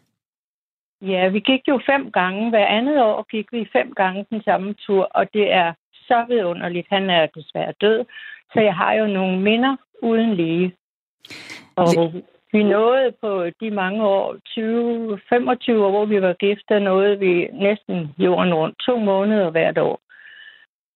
[1.02, 2.50] Ja, vi gik jo fem gange.
[2.50, 5.74] Hver andet år gik vi fem gange den samme tur, og det er
[6.08, 6.88] så vidunderligt.
[6.90, 8.06] Han er desværre død,
[8.54, 10.76] så jeg har jo nogle minder uden lige.
[11.76, 12.14] Og
[12.54, 17.20] vi nåede på de mange år, 20, 25 år, hvor vi var gift, der nåede
[17.20, 20.00] vi næsten jorden rundt to måneder hvert år.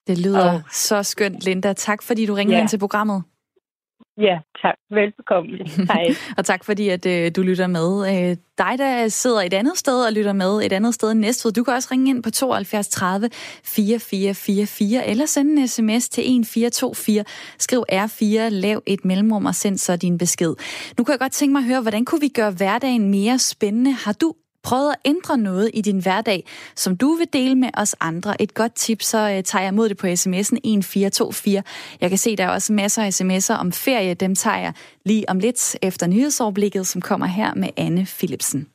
[0.07, 1.73] Det lyder og, så skønt, Linda.
[1.73, 2.61] Tak fordi du ringede ja.
[2.61, 3.23] ind til programmet.
[4.17, 4.75] Ja, tak.
[4.89, 5.57] Velbekomme.
[5.93, 6.05] Hej.
[6.37, 7.89] og tak fordi, at øh, du lytter med.
[8.09, 11.51] Øh, dig, der sidder et andet sted og lytter med et andet sted end Næstved,
[11.51, 13.29] du kan også ringe ind på 72 30
[13.63, 17.23] 4444 eller sende en sms til 1424.
[17.59, 20.55] Skriv R4, lav et mellemrum og send så din besked.
[20.97, 23.91] Nu kan jeg godt tænke mig at høre, hvordan kunne vi gøre hverdagen mere spændende?
[23.91, 24.33] Har du
[24.65, 28.41] prøvet at ændre noget i din hverdag, som du vil dele med os andre.
[28.41, 31.63] Et godt tip, så øh, tager jeg imod det på sms'en 1424.
[32.01, 34.13] Jeg kan se, der er også masser af sms'er om ferie.
[34.13, 34.73] Dem tager jeg
[35.05, 38.74] lige om lidt efter nyhedsoverblikket, som kommer her med Anne Philipsen.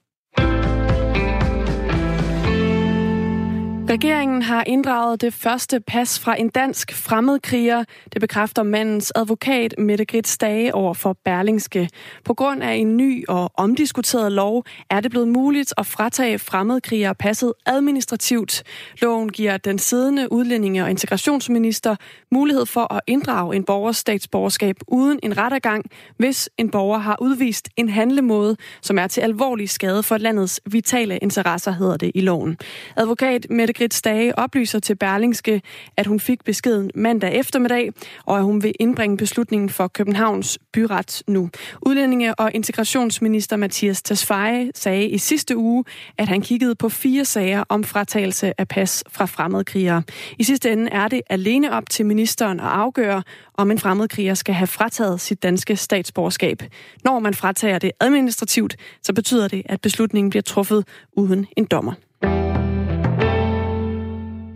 [3.90, 7.84] Regeringen har inddraget det første pas fra en dansk fremmedkriger.
[8.12, 11.88] Det bekræfter mandens advokat Mette Grits Dage over for Berlingske.
[12.24, 17.14] På grund af en ny og omdiskuteret lov er det blevet muligt at fratage fremmedkrigere
[17.14, 18.62] passet administrativt.
[19.02, 21.96] Loven giver den siddende udlændinge- og integrationsminister
[22.30, 25.84] mulighed for at inddrage en borgers statsborgerskab uden en rettergang,
[26.16, 31.18] hvis en borger har udvist en handlemåde, som er til alvorlig skade for landets vitale
[31.18, 32.58] interesser, hedder det i loven.
[32.96, 35.62] Advokat Mette Grits Stage oplyser til Berlingske,
[35.96, 37.90] at hun fik beskeden mandag eftermiddag,
[38.26, 41.50] og at hun vil indbringe beslutningen for Københavns byret nu.
[41.86, 45.84] Udlændinge- og integrationsminister Mathias Tesfaye sagde i sidste uge,
[46.18, 50.02] at han kiggede på fire sager om fratagelse af pas fra fremmedkrigere.
[50.38, 53.22] I sidste ende er det alene op til ministeren at afgøre,
[53.54, 56.62] om en fremmedkriger skal have frataget sit danske statsborgerskab.
[57.04, 62.49] Når man fratager det administrativt, så betyder det, at beslutningen bliver truffet uden en dommer.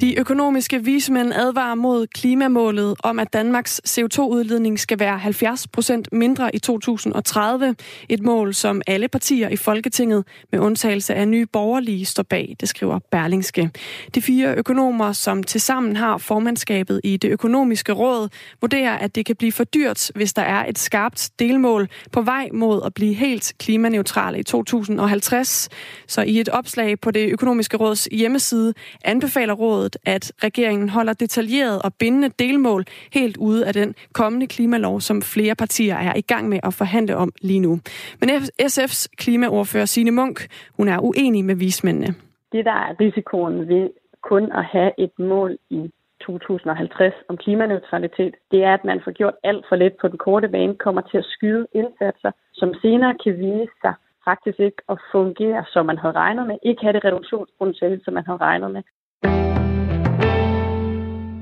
[0.05, 6.55] De økonomiske vismænd advarer mod klimamålet om, at Danmarks CO2-udledning skal være 70 procent mindre
[6.57, 7.75] i 2030.
[8.09, 12.69] Et mål, som alle partier i Folketinget med undtagelse af nye borgerlige står bag, det
[12.69, 13.71] skriver Berlingske.
[14.15, 18.29] De fire økonomer, som tilsammen har formandskabet i det økonomiske råd,
[18.61, 22.49] vurderer, at det kan blive for dyrt, hvis der er et skarpt delmål på vej
[22.53, 25.69] mod at blive helt klimaneutrale i 2050.
[26.07, 31.83] Så i et opslag på det økonomiske råds hjemmeside anbefaler rådet at regeringen holder detaljeret
[31.83, 36.49] og bindende delmål helt ude af den kommende klimalov, som flere partier er i gang
[36.49, 37.79] med at forhandle om lige nu.
[38.21, 38.31] Men
[38.63, 42.15] SF's klimaordfører Signe Munk, hun er uenig med vismændene.
[42.53, 43.91] Det, der er risikoen ved
[44.23, 45.91] kun at have et mål i
[46.27, 50.49] 2050 om klimaneutralitet, det er, at man får gjort alt for lidt på den korte
[50.49, 55.65] bane, kommer til at skyde indsatser, som senere kan vise sig faktisk ikke at fungere,
[55.73, 58.83] som man havde regnet med, ikke have det reduktionspotentiale, som man havde regnet med.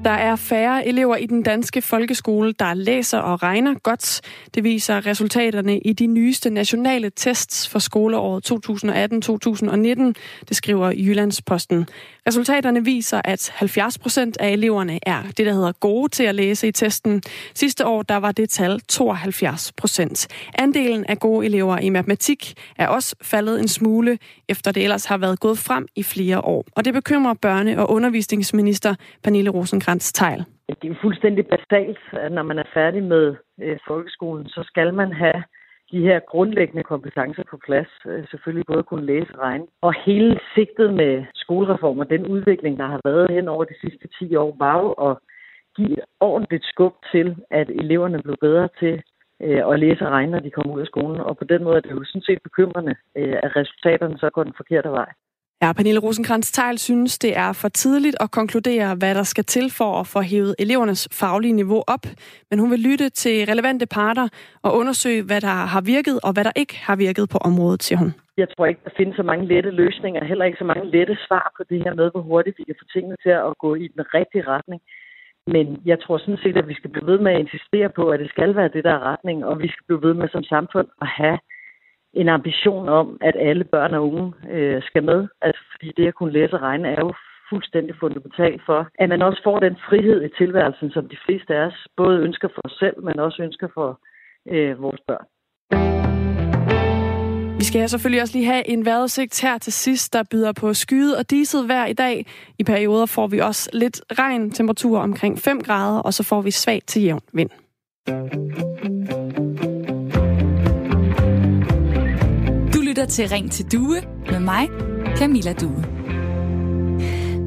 [0.04, 4.20] Der er færre elever i den danske folkeskole, der læser og regner godt.
[4.54, 10.12] Det viser resultaterne i de nyeste nationale tests for skoleåret 2018-2019,
[10.48, 11.86] det skriver Jyllandsposten.
[12.26, 16.68] Resultaterne viser, at 70 procent af eleverne er det, der hedder gode til at læse
[16.68, 17.22] i testen.
[17.54, 20.28] Sidste år der var det tal 72 procent.
[20.58, 25.16] Andelen af gode elever i matematik er også faldet en smule, efter det ellers har
[25.16, 26.64] været gået frem i flere år.
[26.76, 30.44] Og det bekymrer børne- og undervisningsminister Pernille Rosenkrantz Teil.
[30.82, 35.12] Det er fuldstændig basalt, at når man er færdig med øh, folkeskolen, så skal man
[35.12, 35.42] have
[35.92, 37.88] de her grundlæggende kompetencer på plads.
[38.06, 39.66] Øh, selvfølgelig både kunne læse og regne.
[39.80, 44.36] Og hele sigtet med skolereformer, den udvikling, der har været hen over de sidste 10
[44.36, 45.16] år, var jo at
[45.76, 49.02] give et ordentligt skub til, at eleverne blev bedre til
[49.40, 51.20] øh, at læse og regne, når de kommer ud af skolen.
[51.20, 54.44] Og på den måde er det jo sådan set bekymrende, øh, at resultaterne så går
[54.44, 55.12] den forkerte vej.
[55.62, 59.66] Ja, Pernille rosenkrantz teil synes, det er for tidligt at konkludere, hvad der skal til
[59.78, 62.04] for at få hævet elevernes faglige niveau op,
[62.50, 64.28] men hun vil lytte til relevante parter
[64.62, 67.98] og undersøge, hvad der har virket og hvad der ikke har virket på området, siger
[67.98, 68.10] hun.
[68.36, 71.52] Jeg tror ikke, der findes så mange lette løsninger, heller ikke så mange lette svar
[71.56, 74.04] på det her med, hvor hurtigt vi kan få tingene til at gå i den
[74.14, 74.80] rigtige retning.
[75.46, 78.20] Men jeg tror sådan set, at vi skal blive ved med at insistere på, at
[78.20, 80.88] det skal være det, der er retning, og vi skal blive ved med som samfund
[81.04, 81.38] at have
[82.14, 85.28] en ambition om, at alle børn og unge øh, skal med.
[85.42, 87.12] Altså, fordi det at kunne læse og regne er jo
[87.50, 91.66] fuldstændig fundamentalt for, at man også får den frihed i tilværelsen, som de fleste af
[91.66, 94.00] os både ønsker for os selv, men også ønsker for
[94.54, 95.26] øh, vores børn.
[97.62, 101.16] Vi skal selvfølgelig også lige have en vejrudsigt her til sidst, der byder på skyet
[101.16, 102.26] og diset vejr i dag.
[102.58, 106.50] I perioder får vi også lidt regn, temperatur omkring 5 grader, og så får vi
[106.50, 107.50] svag til jævn vind.
[113.02, 114.68] Lytter til Ring til Due med mig,
[115.16, 115.84] Camilla Due.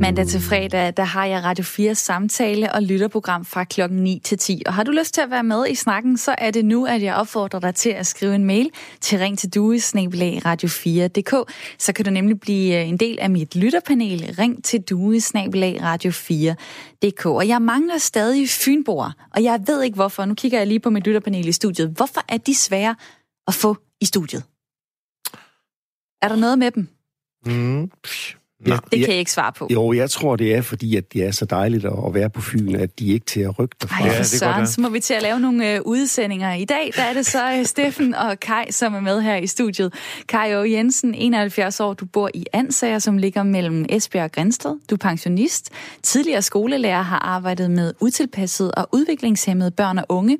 [0.02, 4.38] Mandag til fredag, der har jeg Radio 4 samtale og lytterprogram fra klokken 9 til
[4.38, 4.62] 10.
[4.65, 7.04] Og har du lyst til at være med i snakken, så er det nu, at
[7.04, 8.70] jeg opfordrer dig til at skrive en mail
[9.02, 9.52] til ring til
[10.46, 11.54] radio4.dk.
[11.80, 14.36] Så kan du nemlig blive øh, en del af mit lytterpanel.
[14.39, 17.26] Ring til radio4.dk.
[17.26, 20.26] Og jeg mangler stadig fynboer, og jeg ved ikke hvorfor.
[20.26, 21.89] Nu kigger jeg lige på mit lytterpanel i studiet.
[21.89, 22.96] Hvorfor er de svære
[23.48, 24.44] at få i studiet?
[26.21, 26.88] Er der noget med dem?
[27.45, 27.91] Mm.
[28.68, 29.68] Ja, det kan jeg ikke svare på.
[29.72, 32.76] Jo, jeg tror, det er fordi, at det er så dejligt at være på Fyn,
[32.76, 34.04] at de ikke til at rykke derfra.
[34.04, 36.54] Ej, for ja, søren, så må vi til at lave nogle øh, udsendinger.
[36.54, 39.48] I dag der er det så øh, Steffen og Kai, som er med her i
[39.48, 39.94] studiet.
[40.28, 40.63] Kai O.
[40.63, 44.76] Jensen, 71 år, du bor i Ansager, som ligger mellem Esbjerg og Grænsted.
[44.89, 45.70] Du er pensionist.
[46.04, 50.38] Tidligere skolelærer har arbejdet med utilpassede og udviklingshemmede børn og unge.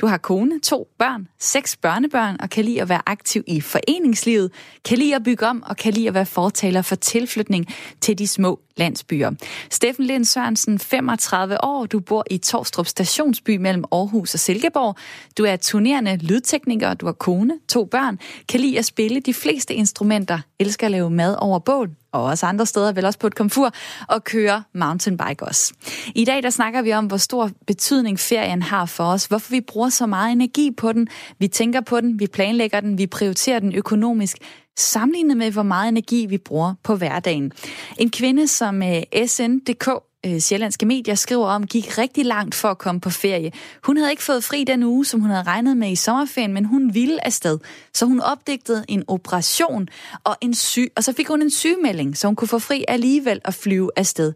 [0.00, 4.50] Du har kone, to børn, seks børnebørn og kan lide at være aktiv i foreningslivet,
[4.84, 7.57] kan lide at bygge om og kan lide at være fortaler for tilflytning
[8.00, 9.30] til de små landsbyer.
[9.70, 14.96] Steffen Lind Sørensen, 35 år, du bor i Torstrup stationsby mellem Aarhus og Silkeborg.
[15.38, 18.18] Du er turnerende lydtekniker, du har kone, to børn,
[18.48, 22.46] kan lide at spille de fleste instrumenter, elsker at lave mad over bål, og også
[22.46, 23.72] andre steder, vel også på et komfur,
[24.08, 25.74] og køre mountainbike også.
[26.14, 29.60] I dag der snakker vi om, hvor stor betydning ferien har for os, hvorfor vi
[29.60, 33.58] bruger så meget energi på den, vi tænker på den, vi planlægger den, vi prioriterer
[33.58, 34.36] den økonomisk,
[34.80, 37.52] sammenlignet med, hvor meget energi vi bruger på hverdagen.
[37.98, 39.88] En kvinde, som øh, SN.dk
[40.26, 43.52] øh, Sjællandske Medier skriver om, gik rigtig langt for at komme på ferie.
[43.84, 46.64] Hun havde ikke fået fri den uge, som hun havde regnet med i sommerferien, men
[46.64, 47.58] hun ville afsted.
[47.94, 49.88] Så hun opdagede en operation,
[50.24, 53.40] og, en syg, og så fik hun en sygemelding, så hun kunne få fri alligevel
[53.44, 54.32] at flyve afsted.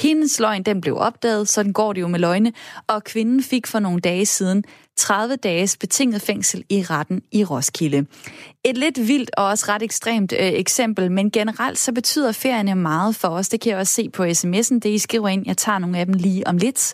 [0.00, 2.52] Hendes løgn den blev opdaget, så den går det jo med løgne,
[2.86, 4.64] og kvinden fik for nogle dage siden
[4.96, 8.06] 30 dages betinget fængsel i retten i Roskilde.
[8.64, 13.16] Et lidt vildt og også ret ekstremt øh, eksempel, men generelt så betyder ferierne meget
[13.16, 13.48] for os.
[13.48, 15.42] Det kan jeg også se på sms'en, det I skriver ind.
[15.46, 16.92] Jeg tager nogle af dem lige om lidt.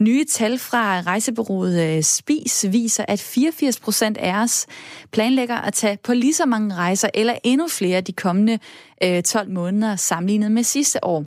[0.00, 4.66] Nye tal fra rejsebureauet øh, Spis viser, at 84 procent af os
[5.12, 8.58] planlægger at tage på lige så mange rejser eller endnu flere de kommende
[9.04, 11.24] øh, 12 måneder sammenlignet med sidste år.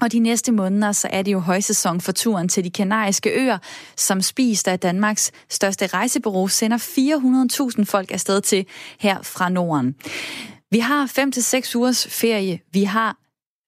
[0.00, 3.58] Og de næste måneder, så er det jo højsæson for turen til de kanariske øer,
[3.96, 6.78] som spist af Danmarks største rejsebureau sender
[7.78, 8.66] 400.000 folk afsted til
[9.00, 9.94] her fra Norden.
[10.70, 12.60] Vi har 5 til 6 ugers ferie.
[12.72, 13.16] Vi har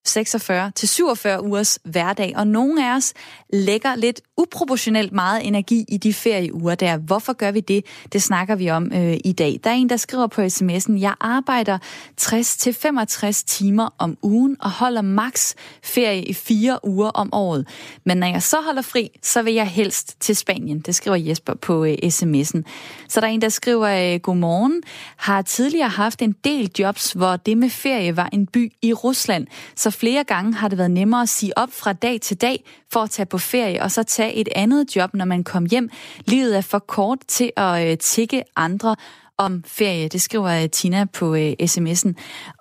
[0.09, 3.15] 46 til 47 ugers hverdag, og nogle af os
[3.53, 6.97] lægger lidt uproportionelt meget energi i de ferieuger der.
[6.97, 7.85] Hvorfor gør vi det?
[8.13, 9.61] Det snakker vi om øh, i dag.
[9.65, 11.79] Der er en, der skriver på sms'en, jeg arbejder
[12.17, 17.69] 60 til 65 timer om ugen og holder maks ferie i fire uger om året.
[18.05, 20.81] Men når jeg så holder fri, så vil jeg helst til Spanien.
[20.81, 22.63] Det skriver Jesper på øh, sms'en.
[23.09, 24.83] Så der er en, der skriver, øh, godmorgen,
[25.17, 29.47] har tidligere haft en del jobs, hvor det med ferie var en by i Rusland,
[29.77, 33.01] så flere gange har det været nemmere at sige op fra dag til dag for
[33.01, 35.91] at tage på ferie og så tage et andet job, når man kom hjem.
[36.27, 38.97] Livet er for kort til at øh, tikke andre
[39.39, 40.09] om ferie.
[40.09, 42.13] Det skriver øh, Tina på øh, sms'en.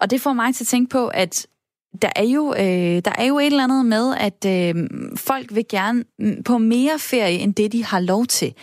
[0.02, 1.48] Og det får mig til at tænke på, at
[2.02, 5.66] der er jo, øh, der er jo et eller andet med, at øh, folk vil
[5.70, 8.54] gerne mm, på mere ferie, end det de har lov til.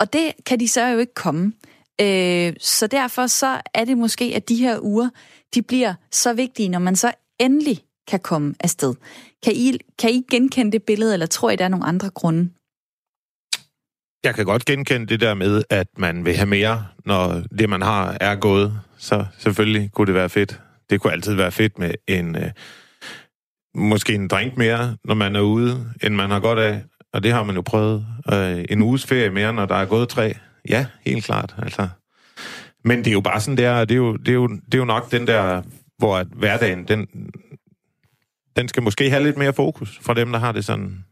[0.00, 1.52] Og det kan de så jo ikke komme.
[2.00, 5.08] Øh, så derfor så er det måske, at de her uger,
[5.54, 7.78] de bliver så vigtige, når man så endelig
[8.08, 8.94] kan komme afsted.
[9.44, 12.50] Kan I, kan I genkende det billede, eller tror I, der er nogle andre grunde?
[14.24, 17.82] Jeg kan godt genkende det der med, at man vil have mere, når det, man
[17.82, 18.80] har, er gået.
[18.98, 20.60] Så selvfølgelig kunne det være fedt.
[20.90, 22.36] Det kunne altid være fedt med en...
[22.36, 22.50] Øh,
[23.74, 26.82] måske en drink mere, når man er ude, end man har godt af.
[27.12, 28.06] Og det har man jo prøvet.
[28.32, 30.34] Øh, en uges ferie mere, når der er gået tre.
[30.68, 31.54] Ja, helt klart.
[31.58, 31.88] Altså.
[32.84, 34.78] Men det er jo bare sådan der, det er jo, det er jo, det er
[34.78, 35.62] jo nok den der
[36.02, 37.06] hvor at hverdagen, den,
[38.56, 41.04] den skal måske have lidt mere fokus fra dem, der har det sådan.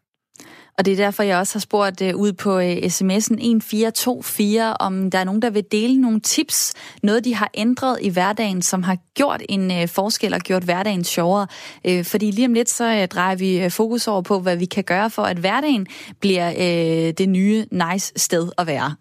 [0.78, 5.10] Og det er derfor, jeg også har spurgt uh, ud på uh, sms'en 1424, om
[5.10, 8.82] der er nogen, der vil dele nogle tips, noget de har ændret i hverdagen, som
[8.82, 11.46] har gjort en uh, forskel og gjort hverdagen sjovere.
[11.88, 14.64] Uh, fordi lige om lidt, så uh, drejer vi uh, fokus over på, hvad vi
[14.64, 15.86] kan gøre for, at hverdagen
[16.20, 18.94] bliver uh, det nye nice sted at være.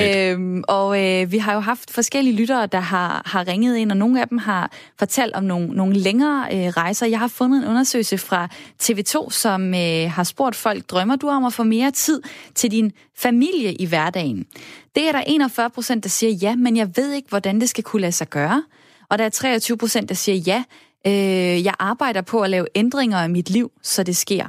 [0.36, 3.96] uh, og uh, vi har jo haft forskellige lyttere, der har, har ringet ind, og
[3.96, 7.06] nogle af dem har fortalt om nogle, nogle længere uh, rejser.
[7.06, 8.48] Jeg har fundet en undersøgelse fra
[8.82, 12.22] TV2, som uh, har spurgt folk, drømmer du om at få mere tid
[12.54, 14.46] til din familie i hverdagen?
[14.94, 17.84] Det er der 41 procent, der siger ja, men jeg ved ikke, hvordan det skal
[17.84, 18.62] kunne lade sig gøre.
[19.08, 20.64] Og der er 23 procent, der siger ja,
[21.06, 24.46] øh, jeg arbejder på at lave ændringer i mit liv, så det sker.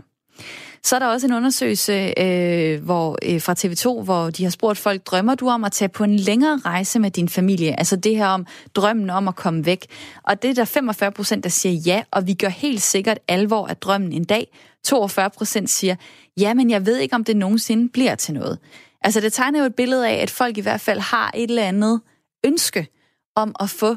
[0.84, 4.78] Så er der også en undersøgelse øh, hvor, øh, fra TV2, hvor de har spurgt
[4.78, 7.80] folk, drømmer du om at tage på en længere rejse med din familie?
[7.80, 9.86] Altså det her om drømmen om at komme væk.
[10.24, 13.68] Og det er der 45 procent, der siger ja, og vi gør helt sikkert alvor
[13.68, 14.48] af drømmen en dag.
[14.84, 15.96] 42 procent siger,
[16.38, 18.60] ja, men jeg ved ikke, om det nogensinde bliver til noget.
[19.02, 21.64] Altså det tegner jo et billede af, at folk i hvert fald har et eller
[21.64, 22.02] andet
[22.46, 22.88] ønske
[23.36, 23.96] om at få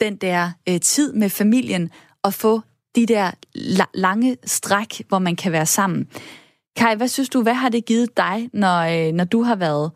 [0.00, 1.90] den der øh, tid med familien
[2.22, 2.60] og få
[2.96, 6.08] de der la- lange stræk, hvor man kan være sammen.
[6.76, 9.90] Kai, hvad synes du, hvad har det givet dig, når, øh, når du har været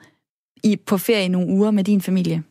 [0.64, 2.42] i, på ferie i nogle uger med din familie?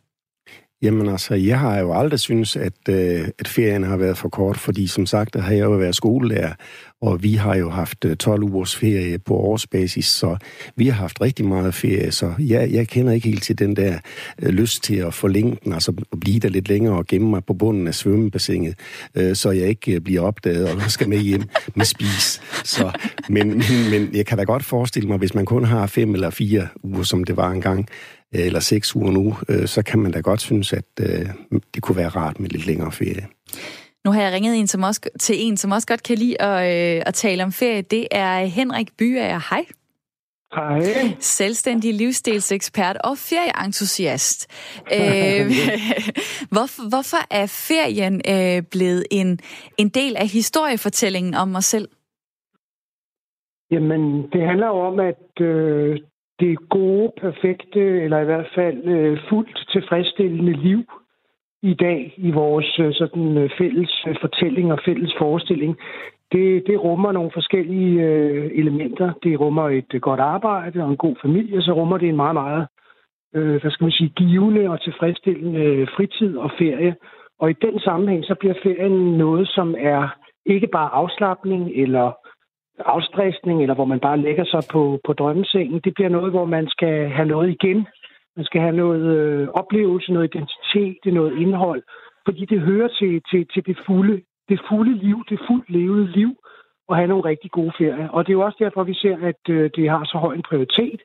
[0.82, 4.58] Jamen altså, jeg har jo aldrig synes, at, øh, at ferien har været for kort,
[4.58, 6.54] fordi som sagt, der har jeg jo været skolelærer,
[7.02, 10.38] og vi har jo haft øh, 12 ugers ferie på årsbasis, så
[10.76, 14.00] vi har haft rigtig meget ferie, så jeg, jeg kender ikke helt til den der
[14.41, 17.45] øh, lyst til at forlænge den, altså at blive der lidt længere og gemme mig
[17.45, 18.76] på bunden af svømmebassinet,
[19.16, 21.43] øh, så jeg ikke øh, bliver opdaget og skal med hjem
[21.76, 22.41] med spis.
[22.64, 22.91] Så,
[23.30, 26.30] men, men, men jeg kan da godt forestille mig, hvis man kun har fem eller
[26.30, 27.88] fire uger, som det var engang,
[28.36, 30.84] øh, eller seks uger nu, øh, så kan man da godt synes, at
[31.74, 33.28] det kunne være rart med lidt længere ferie.
[34.08, 36.60] Nu har jeg ringet en, som også, til en, som også godt kan lide at,
[36.74, 37.82] øh, at tale om ferie.
[37.82, 39.39] Det er Henrik Byager.
[39.49, 39.66] Hej.
[40.55, 40.80] Hej.
[41.20, 44.39] Selvstændig livsstilsekspert og ferieentusiast.
[44.97, 45.45] øh,
[46.53, 49.30] hvorfor, hvorfor er ferien øh, blevet en,
[49.78, 51.88] en del af historiefortællingen om mig selv?
[53.72, 54.01] Jamen,
[54.34, 55.99] det handler jo om, at øh,
[56.39, 60.84] det gode, perfekte, eller i hvert fald øh, fuldt tilfredsstillende liv
[61.68, 65.78] i dag i vores øh, sådan øh, fælles øh, fortælling og fælles forestilling,
[66.32, 69.13] det, det rummer nogle forskellige øh, elementer.
[69.24, 72.68] Det rummer et godt arbejde og en god familie, så rummer det en meget, meget
[73.36, 76.95] øh, hvad skal man sige, givende og tilfredsstillende fritid og ferie.
[77.39, 80.15] Og i den sammenhæng, så bliver ferien noget, som er
[80.45, 82.11] ikke bare afslappning eller
[82.80, 85.80] afstressning, eller hvor man bare lægger sig på, på drømmesengen.
[85.84, 87.88] Det bliver noget, hvor man skal have noget igen.
[88.38, 91.84] Man skal have noget øh, oplevelse, noget identitet, noget indhold,
[92.26, 96.32] fordi det hører til, til, til det, fulde, det fulde liv, det fuldt levede liv,
[96.88, 98.10] og have nogle rigtig gode ferier.
[98.10, 100.50] Og det er jo også derfor, vi ser, at øh, det har så høj en
[100.50, 101.02] prioritet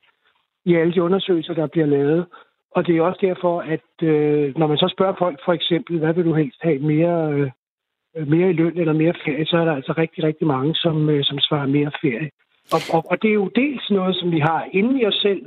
[0.64, 2.26] i alle de undersøgelser, der bliver lavet.
[2.76, 6.14] Og det er også derfor, at øh, når man så spørger folk for eksempel, hvad
[6.14, 9.74] vil du helst have mere, øh, mere i løn eller mere ferie, så er der
[9.74, 12.30] altså rigtig, rigtig mange, som, øh, som svarer mere ferie.
[12.74, 15.42] Og, og, og det er jo dels noget, som vi har inde i os selv,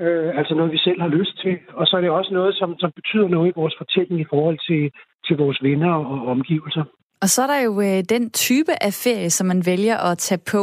[0.00, 2.78] øh, altså noget, vi selv har lyst til, og så er det også noget, som,
[2.78, 4.92] som betyder noget i vores fortælling i forhold til,
[5.26, 6.84] til vores venner og omgivelser.
[7.22, 10.42] Og så er der jo øh, den type af ferie, som man vælger at tage
[10.52, 10.60] på.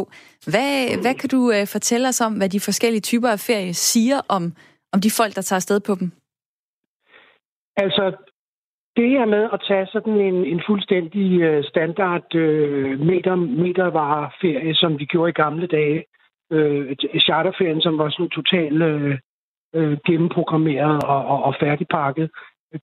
[0.51, 0.71] Hvad,
[1.03, 4.43] hvad kan du øh, fortælle os om, hvad de forskellige typer af ferie siger om,
[4.93, 6.11] om de folk, der tager afsted på dem?
[7.77, 8.03] Altså,
[8.97, 14.99] det her med at tage sådan en, en fuldstændig øh, standard øh, meter, metervareferie, som
[14.99, 16.03] vi gjorde i gamle dage,
[16.51, 19.17] øh, charterferien, som var sådan totalt øh,
[19.75, 22.29] øh, gennemprogrammeret og, og, og færdigpakket,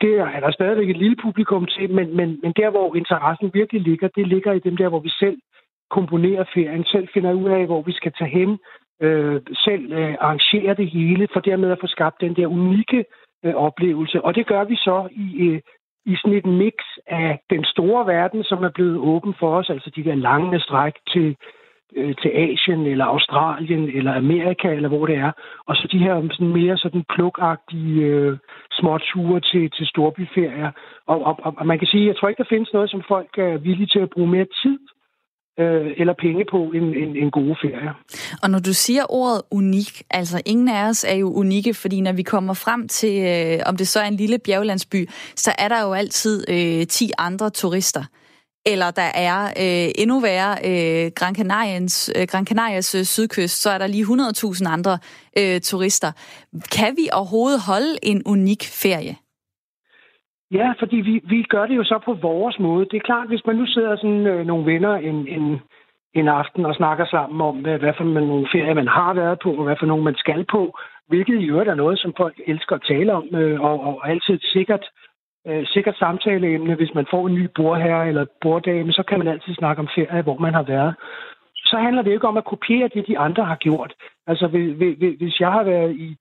[0.00, 3.82] det er der stadigvæk et lille publikum til, men, men, men der, hvor interessen virkelig
[3.82, 5.38] ligger, det ligger i dem der, hvor vi selv
[5.90, 8.58] komponerer ferien, selv finder ud af, hvor vi skal tage hen,
[9.02, 13.04] øh, selv øh, arrangerer det hele, for dermed at få skabt den der unikke
[13.44, 14.22] øh, oplevelse.
[14.22, 15.60] Og det gør vi så i, øh,
[16.06, 16.74] i sådan et mix
[17.06, 20.94] af den store verden, som er blevet åben for os, altså de der lange stræk
[21.08, 21.36] til,
[21.96, 25.32] øh, til Asien eller Australien eller Amerika eller hvor det er,
[25.66, 28.38] og så de her sådan mere sådan plukagtige øh,
[28.72, 30.70] små ture til, til storbyferier.
[31.06, 33.58] Og, og, og man kan sige, jeg tror ikke, der findes noget, som folk er
[33.58, 34.78] villige til at bruge mere tid
[35.58, 37.90] øh, eller penge på en, en, en gode ferie.
[38.42, 42.12] Og når du siger ordet unik, altså ingen af os er jo unikke, fordi når
[42.12, 45.82] vi kommer frem til, øh, om det så er en lille bjerglandsby, så er der
[45.86, 48.04] jo altid øh, 10 andre turister.
[48.72, 53.70] Eller der er øh, endnu værre øh, Gran, Canariens, øh, Gran Canarias øh, sydkyst, så
[53.70, 54.98] er der lige 100.000 andre
[55.40, 56.10] øh, turister.
[56.76, 59.14] Kan vi overhovedet holde en unik ferie?
[60.50, 62.86] Ja, fordi vi, vi gør det jo så på vores måde.
[62.90, 65.60] Det er klart, hvis man nu sidder sådan øh, nogle venner en, en,
[66.14, 69.50] en aften og snakker sammen om, hvad, hvad for nogle ferier man har været på,
[69.58, 72.76] og hvad for nogle man skal på, hvilket i øvrigt er noget, som folk elsker
[72.76, 74.84] at tale om, øh, og, og altid sikkert,
[75.48, 76.74] øh, sikkert samtaleemne.
[76.74, 80.22] Hvis man får en ny bordherre eller borddame, så kan man altid snakke om ferie,
[80.22, 80.94] hvor man har været.
[81.56, 83.92] Så handler det ikke om at kopiere det, de andre har gjort.
[84.26, 84.46] Altså,
[85.18, 86.16] hvis jeg har været i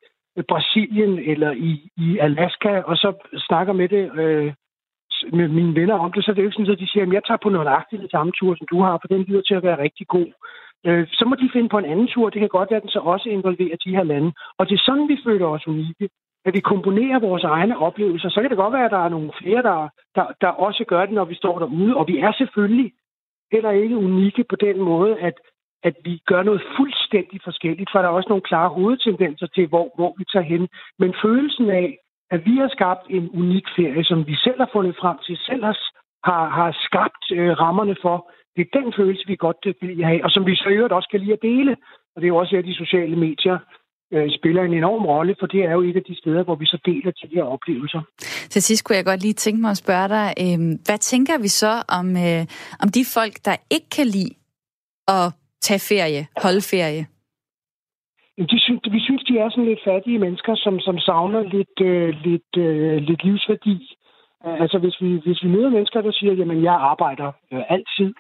[0.48, 3.14] Brasilien eller i, i Alaska, og så
[3.48, 4.54] snakker med det øh,
[5.32, 7.14] med mine venner om det, så er det jo ikke sådan, at de siger, at
[7.14, 9.64] jeg tager på nøjagtigt det samme tur, som du har, for den lyder til at
[9.64, 10.30] være rigtig god.
[10.88, 12.30] Øh, så må de finde på en anden tur.
[12.30, 14.32] Det kan godt være, at den så også involverer de her lande.
[14.58, 16.10] Og det er sådan, vi føler os unikke.
[16.46, 18.30] At vi komponerer vores egne oplevelser.
[18.30, 21.06] Så kan det godt være, at der er nogle flere, der, der, der også gør
[21.06, 21.96] det, når vi står derude.
[21.96, 22.92] Og vi er selvfølgelig
[23.52, 25.34] heller ikke unikke på den måde, at,
[25.84, 29.92] at vi gør noget fuldstændig forskelligt, for der er også nogle klare hovedtendenser til, hvor,
[29.96, 30.68] hvor vi tager hen.
[31.00, 31.98] Men følelsen af,
[32.32, 35.64] at vi har skabt en unik ferie, som vi selv har fundet frem til, selv
[35.64, 35.78] har,
[36.24, 40.32] har, har skabt øh, rammerne for, det er den følelse, vi godt vil have, og
[40.32, 41.76] som vi så øvrigt også kan lide at dele.
[42.16, 43.58] Og det er jo også, her, de sociale medier
[44.16, 46.66] øh, spiller en enorm rolle, for det er jo et af de steder, hvor vi
[46.66, 48.02] så deler de her oplevelser.
[48.54, 51.48] Til sidst kunne jeg godt lige tænke mig at spørge dig, øh, hvad tænker vi
[51.48, 52.42] så om, øh,
[52.84, 54.34] om de folk, der ikke kan lide
[55.08, 55.26] at
[55.62, 57.04] tage ferie, holde ferie?
[58.54, 62.10] De synes, vi synes, de er sådan lidt fattige mennesker, som, som savner lidt, øh,
[62.28, 63.78] lidt, øh, lidt livsværdi.
[64.64, 68.14] Altså, hvis vi, hvis vi møder mennesker, der siger, jamen, jeg arbejder øh, altid,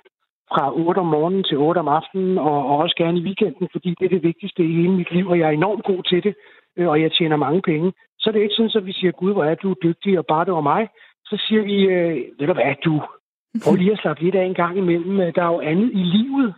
[0.51, 3.89] fra 8 om morgenen til 8 om aftenen, og, og også gerne i weekenden, fordi
[3.99, 6.35] det er det vigtigste i hele mit liv, og jeg er enormt god til det,
[6.77, 7.93] øh, og jeg tjener mange penge.
[8.19, 10.45] Så er det ikke sådan, at vi siger, Gud, hvor er du dygtig, og bare
[10.45, 10.87] det var mig.
[11.25, 13.01] Så siger vi, øh, ved du hvad, du,
[13.63, 15.19] prøv lige at slappe lidt af en gang imellem.
[15.19, 16.53] Øh, der er jo andet i livet.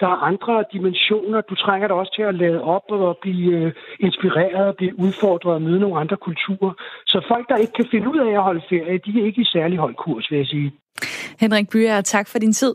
[0.00, 1.40] Der er andre dimensioner.
[1.40, 5.54] Du trænger dig også til at lade op og blive øh, inspireret og blive udfordret
[5.54, 6.72] og møde nogle andre kulturer.
[7.06, 9.44] Så folk, der ikke kan finde ud af at holde ferie, de er ikke i
[9.44, 10.72] særlig høj kurs, vil jeg sige.
[11.40, 12.74] Henrik Byer, tak for din tid.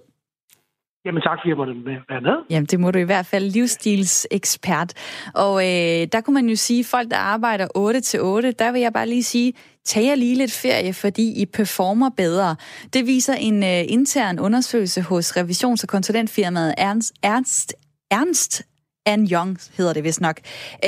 [1.06, 2.38] Jamen tak, fordi jeg måtte være med.
[2.50, 4.94] Jamen det må du i hvert fald, livsstilsekspert.
[5.36, 8.82] Og øh, der kunne man jo sige, folk der arbejder 8 til 8, der vil
[8.82, 9.54] jeg bare lige sige,
[9.86, 12.56] tag jer lige lidt ferie, fordi I performer bedre.
[12.94, 17.74] Det viser en øh, intern undersøgelse hos revisions- og konsulentfirmaet Ernst, Ernst,
[18.12, 18.64] Ernst
[19.08, 20.40] Young hedder det vist nok,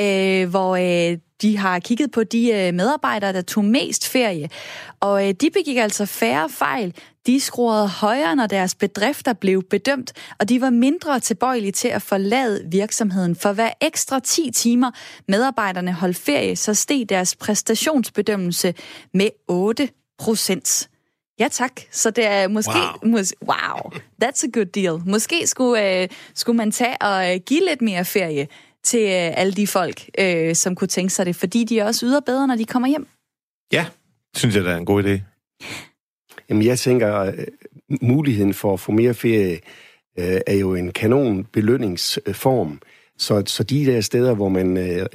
[0.02, 4.50] øh, hvor øh, de har kigget på de øh, medarbejdere, der tog mest ferie.
[5.00, 6.94] Og øh, de begik altså færre fejl.
[7.26, 12.02] De skruede højere, når deres bedrifter blev bedømt, og de var mindre tilbøjelige til at
[12.02, 13.36] forlade virksomheden.
[13.36, 14.90] For hver ekstra 10 timer
[15.28, 18.74] medarbejderne holdt ferie, så steg deres præstationsbedømmelse
[19.14, 20.88] med 8 procent.
[21.40, 22.78] Ja tak, så det er måske...
[23.02, 23.90] Wow, mås, wow
[24.24, 25.00] that's a good deal.
[25.06, 28.48] Måske skulle, øh, skulle man tage og øh, give lidt mere ferie
[28.84, 32.20] til øh, alle de folk, øh, som kunne tænke sig det, fordi de også yder
[32.20, 33.06] bedre, når de kommer hjem.
[33.72, 33.86] Ja,
[34.36, 35.20] synes jeg, det er en god idé.
[36.48, 37.32] Jamen, jeg tænker, øh,
[38.02, 39.60] muligheden for at få mere ferie
[40.18, 42.80] øh, er jo en kanon belønningsform.
[43.18, 45.06] Så, så de der steder, hvor man øh,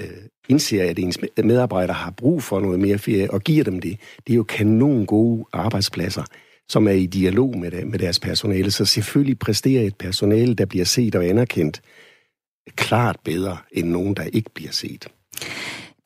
[0.50, 3.98] indser, at ens medarbejdere har brug for noget mere ferie, og giver dem det,
[4.28, 6.24] det er jo kanon gode arbejdspladser,
[6.70, 8.72] som er i dialog med, med deres personale.
[8.72, 11.82] Så selvfølgelig præsterer et personale, der bliver set og anerkendt,
[12.76, 15.08] klart bedre end nogen, der ikke bliver set.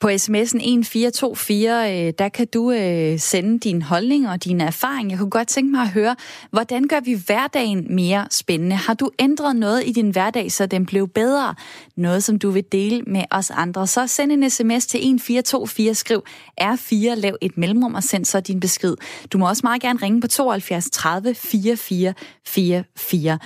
[0.00, 5.10] På sms'en 1424, øh, der kan du øh, sende din holdning og din erfaring.
[5.10, 6.16] Jeg kunne godt tænke mig at høre,
[6.50, 8.76] hvordan gør vi hverdagen mere spændende?
[8.76, 11.54] Har du ændret noget i din hverdag, så den blev bedre?
[11.96, 13.86] Noget, som du vil dele med os andre.
[13.86, 16.22] Så send en sms til 1424, skriv
[16.60, 18.96] R4, lav et mellemrum og send så din besked.
[19.32, 22.14] Du må også meget gerne ringe på 72 30 44
[22.46, 23.38] 44.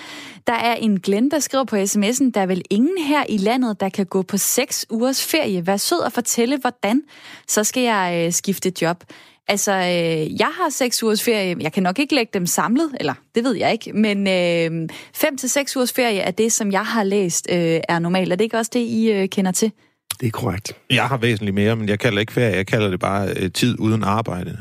[0.46, 3.80] Der er en Glenn, der skriver på sms'en, der er vel ingen her i landet,
[3.80, 5.66] der kan gå på seks ugers ferie.
[5.66, 7.02] Vær sød og fortælle, hvordan.
[7.48, 9.04] Så skal jeg øh, skifte job.
[9.48, 11.56] Altså, øh, jeg har seks ugers ferie.
[11.60, 13.92] Jeg kan nok ikke lægge dem samlet, eller det ved jeg ikke.
[13.92, 17.98] Men øh, fem til seks ugers ferie er det, som jeg har læst, øh, er
[17.98, 18.32] normalt.
[18.32, 19.72] Er det ikke også det, I øh, kender til?
[20.20, 20.76] Det er korrekt.
[20.90, 22.56] Jeg har væsentligt mere, men jeg kalder ikke ferie.
[22.56, 24.58] Jeg kalder det bare øh, tid uden arbejde.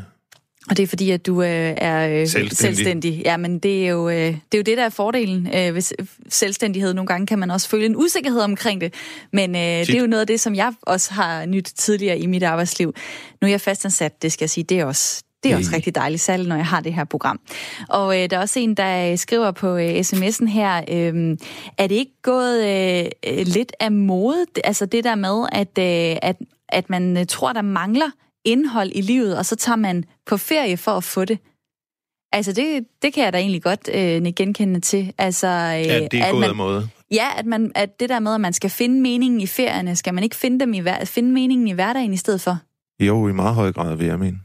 [0.72, 1.48] Og det er fordi, at du øh,
[1.78, 2.58] er øh, selvstændig.
[2.58, 3.22] selvstændig.
[3.26, 6.06] Ja, men det er, jo, øh, det er jo det, der er fordelen øh, ved
[6.30, 6.94] selvstændighed.
[6.94, 8.94] Nogle gange kan man også føle en usikkerhed omkring det.
[9.34, 12.26] Men øh, det er jo noget af det, som jeg også har nyt tidligere i
[12.26, 12.94] mit arbejdsliv.
[13.42, 15.96] Nu er jeg fastansat, det skal jeg sige, det er også, det er også rigtig
[15.96, 17.40] dejligt, særligt når jeg har det her program.
[17.90, 21.38] Og øh, der er også en, der skriver på øh, sms'en her, øh,
[21.78, 22.66] er det ikke gået
[23.28, 26.36] øh, lidt af mode, altså det der med, at, øh, at,
[26.70, 28.10] at man øh, tror, der mangler
[28.46, 31.40] indhold i livet, og så tager man på ferie for at få det.
[32.32, 35.14] Altså, det, det kan jeg da egentlig godt øh, genkende til.
[35.18, 36.90] Altså, øh, ja, det er god måde.
[37.12, 40.14] Ja, at, man, at det der med, at man skal finde meningen i ferierne, skal
[40.14, 42.58] man ikke finde, dem i, finde meningen i hverdagen i stedet for?
[43.00, 44.40] Jo, i meget høj grad, vil jeg mene.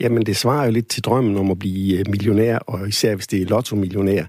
[0.00, 3.26] Jamen, det svarer jo lidt til drømmen om at blive øh, millionær, og især hvis
[3.26, 4.24] det er lotto-millionær.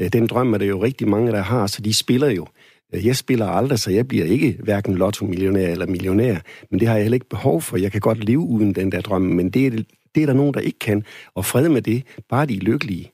[0.00, 2.42] Øh, den drøm er det jo rigtig mange, der har, så de spiller jo.
[2.42, 6.36] Øh, jeg spiller aldrig, så jeg bliver ikke hverken lotto-millionær eller millionær,
[6.70, 7.76] men det har jeg heller ikke behov for.
[7.76, 9.70] Jeg kan godt leve uden den der drøm, men det er,
[10.14, 11.04] det er der nogen, der ikke kan.
[11.34, 13.12] Og fred med det, bare de er lykkelige.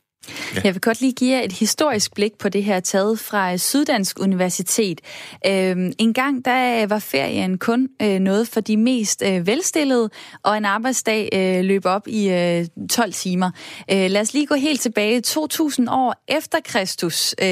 [0.55, 0.61] Ja.
[0.64, 4.20] Jeg vil godt lige give jer et historisk blik på det her, taget fra Syddansk
[4.20, 5.01] Universitet.
[5.47, 10.11] Øhm, en gang der øh, var ferien kun øh, noget for de mest øh, velstillede,
[10.43, 13.51] og en arbejdsdag øh, løb op i øh, 12 timer.
[13.91, 15.20] Øh, lad os lige gå helt tilbage.
[15.20, 17.47] 2000 år efter Kristus, øh,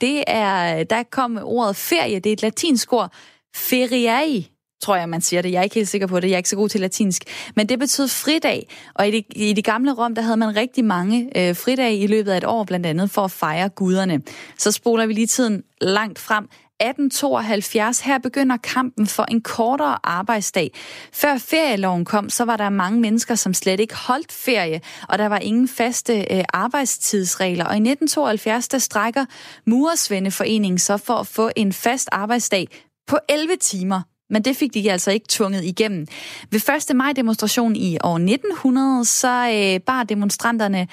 [0.00, 3.12] det er, der kom ordet ferie, det er et latinsk ord,
[3.54, 4.44] feriae,
[4.80, 5.52] tror jeg, man siger det.
[5.52, 6.28] Jeg er ikke helt sikker på det.
[6.28, 7.24] Jeg er ikke så god til latinsk.
[7.56, 8.68] Men det betyder fridag.
[8.94, 12.06] Og i det, i det gamle Rom, der havde man rigtig mange øh, fridage i
[12.06, 14.22] løbet af et år, blandt andet for at fejre guderne.
[14.58, 16.48] Så spoler vi lige tiden langt frem.
[16.80, 20.70] 1872, her begynder kampen for en kortere arbejdsdag.
[21.12, 25.26] Før ferieloven kom, så var der mange mennesker, som slet ikke holdt ferie, og der
[25.26, 27.64] var ingen faste øh, arbejdstidsregler.
[27.64, 29.24] Og i 1972, der strækker
[29.66, 32.68] Murersvendeforeningen så for at få en fast arbejdsdag
[33.06, 36.06] på 11 timer men det fik de altså ikke tvunget igennem.
[36.50, 36.96] Ved 1.
[36.96, 40.88] maj-demonstrationen i år 1900, så øh, bar demonstranterne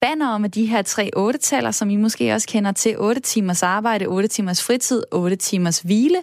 [0.00, 2.98] banner med de her tre 8-taller, som I måske også kender til.
[2.98, 6.18] 8 timers arbejde, 8 timers fritid, 8 timers hvile.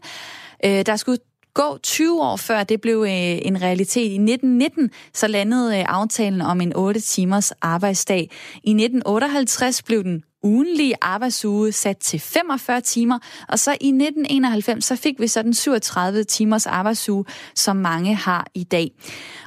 [0.65, 1.17] Øh, der skulle
[1.57, 4.11] gå 20 år før det blev øh, en realitet.
[4.11, 8.31] I 1919 så landede øh, aftalen om en 8 timers arbejdsdag.
[8.63, 14.95] I 1958 blev den ugenlige arbejdsuge sat til 45 timer, og så i 1991 så
[14.95, 18.91] fik vi så den 37 timers arbejdsuge, som mange har i dag.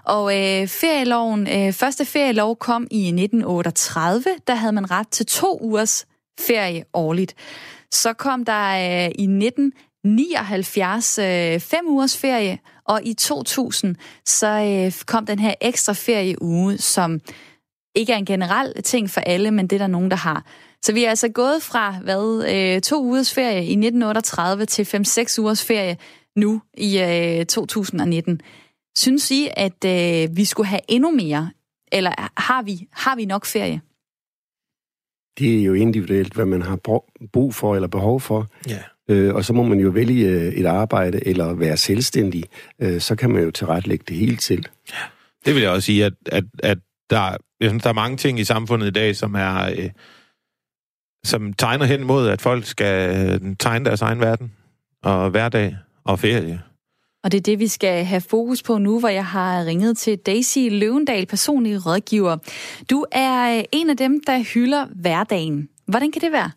[0.05, 5.59] Og øh, ferieloven, øh, første ferielov kom i 1938, der havde man ret til to
[5.61, 6.07] ugers
[6.41, 7.35] ferie årligt.
[7.93, 9.27] Så kom der øh, i
[10.05, 13.97] 1979 øh, fem ugers ferie, og i 2000
[14.27, 17.21] så øh, kom den her ekstra ferieuge, som
[17.95, 20.47] ikke er en generel ting for alle, men det er der nogen, der har.
[20.83, 25.39] Så vi er altså gået fra hvad, øh, to ugers ferie i 1938 til 5-6
[25.41, 25.97] ugers ferie
[26.37, 28.41] nu i øh, 2019.
[28.99, 31.51] Synes I, at øh, vi skulle have endnu mere,
[31.93, 33.81] eller har vi, har vi nok ferie?
[35.39, 36.77] Det er jo individuelt, hvad man har
[37.33, 38.47] brug for eller behov for.
[38.69, 38.83] Ja.
[39.11, 42.45] Øh, og så må man jo vælge øh, et arbejde eller være selvstændig.
[42.81, 44.67] Øh, så kan man jo tilrettelægge det hele til.
[44.91, 44.97] Ja.
[45.47, 46.79] Det vil jeg også sige, at, at, at
[47.11, 49.71] der, jeg synes, der er mange ting i samfundet i dag, som er...
[49.79, 49.91] Øh,
[51.25, 54.53] som tegner hen mod, at folk skal tegne deres egen verden,
[55.03, 56.63] og hverdag og ferie.
[57.25, 60.19] Og det er det, vi skal have fokus på nu, hvor jeg har ringet til
[60.19, 62.37] Daisy Løvendal, personlig rådgiver.
[62.91, 65.69] Du er øh, en af dem, der hylder hverdagen.
[65.87, 66.51] Hvordan kan det være?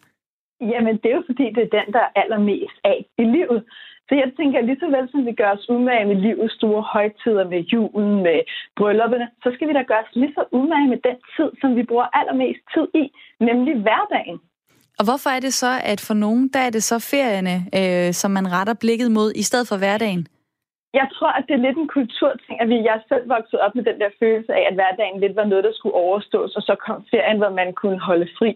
[0.72, 3.64] Jamen, det er jo fordi, det er den, der er allermest af i livet.
[4.10, 7.46] Så jeg tænker, lige så vel som vi gør os umage med livets store højtider,
[7.54, 8.40] med julen, med
[8.78, 11.84] bryllupperne, så skal vi da gøre os lige så umage med den tid, som vi
[11.84, 13.04] bruger allermest tid i,
[13.40, 14.38] nemlig hverdagen.
[15.00, 18.32] Og hvorfor er det så, at for nogen, der er det så ferierne, øh, som
[18.32, 20.28] man retter blikket mod, i stedet for hverdagen?
[20.94, 23.84] Jeg tror, at det er lidt en kulturting, at vi, jeg selv voksede op med
[23.84, 27.06] den der følelse af, at hverdagen lidt var noget, der skulle overstås, og så kom
[27.12, 28.52] ferien, hvor man kunne holde fri.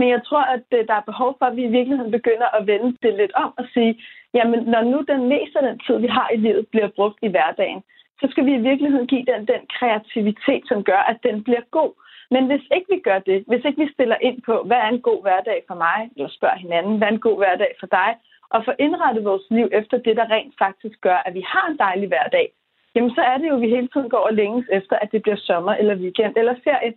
[0.00, 2.66] Men jeg tror, at øh, der er behov for, at vi i virkeligheden begynder at
[2.70, 3.92] vende det lidt om og sige,
[4.36, 7.32] jamen når nu den meste af den tid, vi har i livet, bliver brugt i
[7.34, 7.80] hverdagen,
[8.20, 11.92] så skal vi i virkeligheden give den den kreativitet, som gør, at den bliver god.
[12.34, 15.02] Men hvis ikke vi gør det, hvis ikke vi stiller ind på, hvad er en
[15.08, 18.10] god hverdag for mig, eller spørger hinanden, hvad er en god hverdag for dig,
[18.54, 21.78] og får indrettet vores liv efter det, der rent faktisk gør, at vi har en
[21.78, 22.46] dejlig hverdag,
[22.94, 25.22] jamen så er det jo, at vi hele tiden går og længes efter, at det
[25.22, 26.92] bliver sommer eller weekend eller ferie.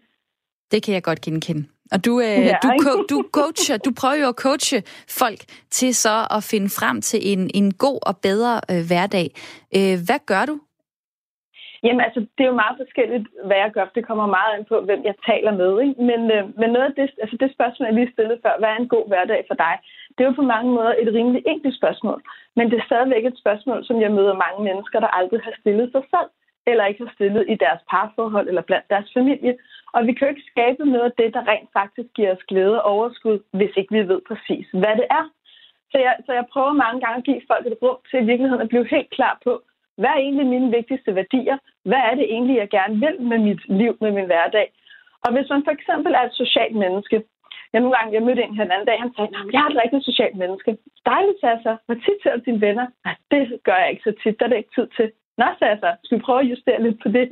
[0.72, 1.64] Det kan jeg godt genkende.
[1.92, 5.96] Og du, øh, ja, du, co- du coacher, du prøver jo at coache folk til
[5.96, 9.28] så at finde frem til en, en god og bedre øh, hverdag.
[9.78, 10.60] Øh, hvad gør du
[11.86, 13.86] Jamen altså, det er jo meget forskelligt, hvad jeg gør.
[13.96, 15.72] Det kommer meget an på, hvem jeg taler med.
[15.84, 15.96] Ikke?
[16.10, 18.80] Men, øh, men noget af det, altså det spørgsmål, jeg lige stillede før, hvad er
[18.80, 19.76] en god hverdag for dig?
[20.14, 22.20] Det er jo på mange måder et rimelig enkelt spørgsmål.
[22.58, 25.88] Men det er stadigvæk et spørgsmål, som jeg møder mange mennesker, der aldrig har stillet
[25.92, 26.30] sig selv,
[26.70, 29.54] eller ikke har stillet i deres parforhold eller blandt deres familie.
[29.94, 32.84] Og vi kan jo ikke skabe noget af det, der rent faktisk giver os glæde
[32.84, 35.26] og overskud, hvis ikke vi ved præcis, hvad det er.
[35.92, 38.66] Så jeg, så jeg prøver mange gange at give folk et rum til i virkeligheden
[38.66, 39.62] at blive helt klar på,
[39.98, 41.58] hvad er egentlig mine vigtigste værdier?
[41.90, 44.68] Hvad er det egentlig, jeg gerne vil med mit liv, med min hverdag?
[45.26, 47.24] Og hvis man for eksempel er et socialt menneske,
[47.74, 49.70] jeg nogle gange, jeg mødte en her en anden dag, han sagde, at jeg er
[49.70, 50.78] et rigtig socialt menneske.
[51.06, 51.74] Dejligt, sagde jeg så.
[51.86, 52.88] Hvor tit ser du dine venner?
[53.06, 54.40] Nej, det gør jeg ikke så tit.
[54.40, 55.12] Der er det ikke tid til.
[55.38, 55.92] Nå, så altså, så.
[56.04, 57.26] Skal vi prøve at justere lidt på det?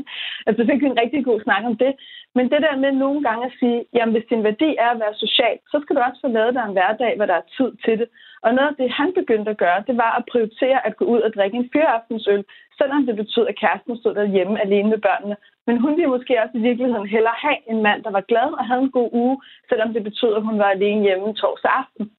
[0.47, 1.93] Altså, så fik vi en rigtig god snak om det.
[2.35, 5.21] Men det der med nogle gange at sige, jamen hvis din værdi er at være
[5.23, 7.99] social, så skal du også få lavet dig en hverdag, hvor der er tid til
[7.99, 8.07] det.
[8.43, 11.21] Og noget af det, han begyndte at gøre, det var at prioritere at gå ud
[11.21, 12.43] og drikke en fyraftensøl,
[12.79, 15.35] selvom det betød, at kæresten stod derhjemme alene med børnene.
[15.67, 18.67] Men hun ville måske også i virkeligheden hellere have en mand, der var glad og
[18.67, 22.11] havde en god uge, selvom det betød, at hun var alene hjemme torsdag aften.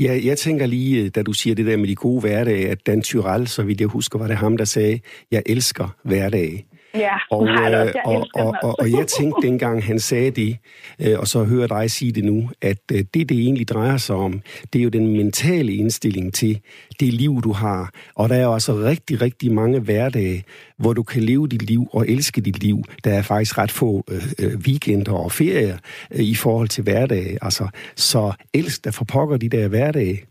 [0.00, 2.86] Ja, jeg tænker lige, øh, da du siger det der med de gode hverdage, at
[2.86, 6.66] Dan Tyrell, så vidt jeg husker, var det ham, der sagde, jeg elsker hverdage.
[6.94, 10.56] Ja, og, nej, øh, jeg og, og, og, og jeg tænkte dengang, han sagde det,
[10.98, 14.16] øh, og så hører dig sige det nu, at øh, det, det egentlig drejer sig
[14.16, 14.40] om,
[14.72, 16.60] det er jo den mentale indstilling til
[17.00, 17.90] det liv, du har.
[18.14, 20.44] Og der er jo altså rigtig, rigtig mange hverdage,
[20.76, 22.84] hvor du kan leve dit liv og elske dit liv.
[23.04, 24.04] Der er faktisk ret få
[24.38, 25.78] øh, weekender og ferier
[26.10, 27.38] øh, i forhold til hverdage.
[27.42, 30.29] Altså, så elsk der for pokker de der hverdage.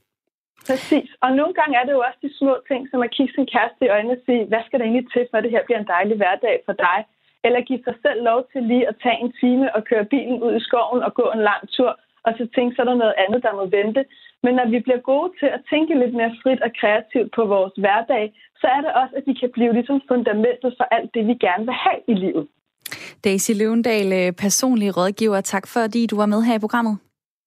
[0.70, 1.10] Præcis.
[1.24, 3.82] Og nogle gange er det jo også de små ting, som at kigge sin kæreste
[3.86, 6.16] i øjnene og sige, hvad skal der egentlig til, for det her bliver en dejlig
[6.18, 7.00] hverdag for dig?
[7.46, 10.54] Eller give sig selv lov til lige at tage en time og køre bilen ud
[10.60, 11.92] i skoven og gå en lang tur,
[12.26, 14.02] og så tænke, så er der noget andet, der må vente.
[14.44, 17.74] Men når vi bliver gode til at tænke lidt mere frit og kreativt på vores
[17.84, 18.26] hverdag,
[18.62, 21.66] så er det også, at vi kan blive ligesom fundamentet for alt det, vi gerne
[21.70, 22.48] vil have i livet.
[23.24, 25.42] Daisy Løvendal, øh, personlig rådgiver.
[25.42, 26.96] Tak fordi du var med her i programmet.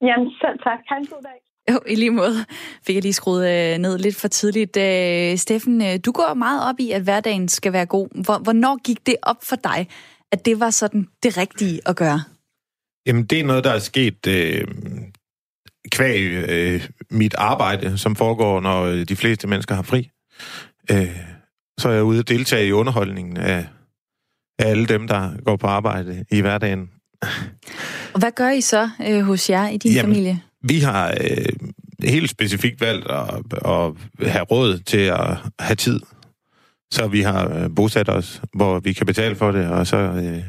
[0.08, 0.80] Jamen selv tak.
[0.88, 1.38] Ha' en god dag.
[1.72, 2.44] Jo, i lige måde
[2.86, 4.76] fik jeg lige skruet øh, ned lidt for tidligt.
[4.76, 8.08] Øh, Steffen, øh, du går meget op i, at hverdagen skal være god.
[8.42, 9.88] Hvornår gik det op for dig,
[10.32, 12.22] at det var sådan det rigtige at gøre?
[13.06, 14.64] Jamen, det er noget, der er sket øh,
[15.92, 20.10] kvæg øh, mit arbejde, som foregår, når de fleste mennesker har fri.
[20.90, 21.16] Øh,
[21.78, 23.66] så er jeg ude og deltage i underholdningen af,
[24.58, 26.90] af alle dem, der går på arbejde i hverdagen.
[28.14, 30.42] Og hvad gør I så øh, hos jer i din Jamen, familie?
[30.62, 31.70] Vi har øh,
[32.04, 33.34] helt specifikt valgt at,
[33.64, 33.92] at
[34.32, 36.00] have råd til at have tid.
[36.90, 40.42] Så vi har øh, bosat os, hvor vi kan betale for det, og så øh,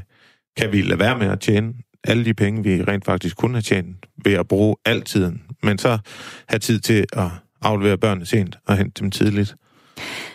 [0.58, 3.62] kan vi lade være med at tjene alle de penge, vi rent faktisk kunne have
[3.62, 5.42] tjent ved at bruge al tiden.
[5.64, 5.98] Men så
[6.48, 7.30] have tid til at
[7.62, 9.56] aflevere børnene sent og hente dem tidligt.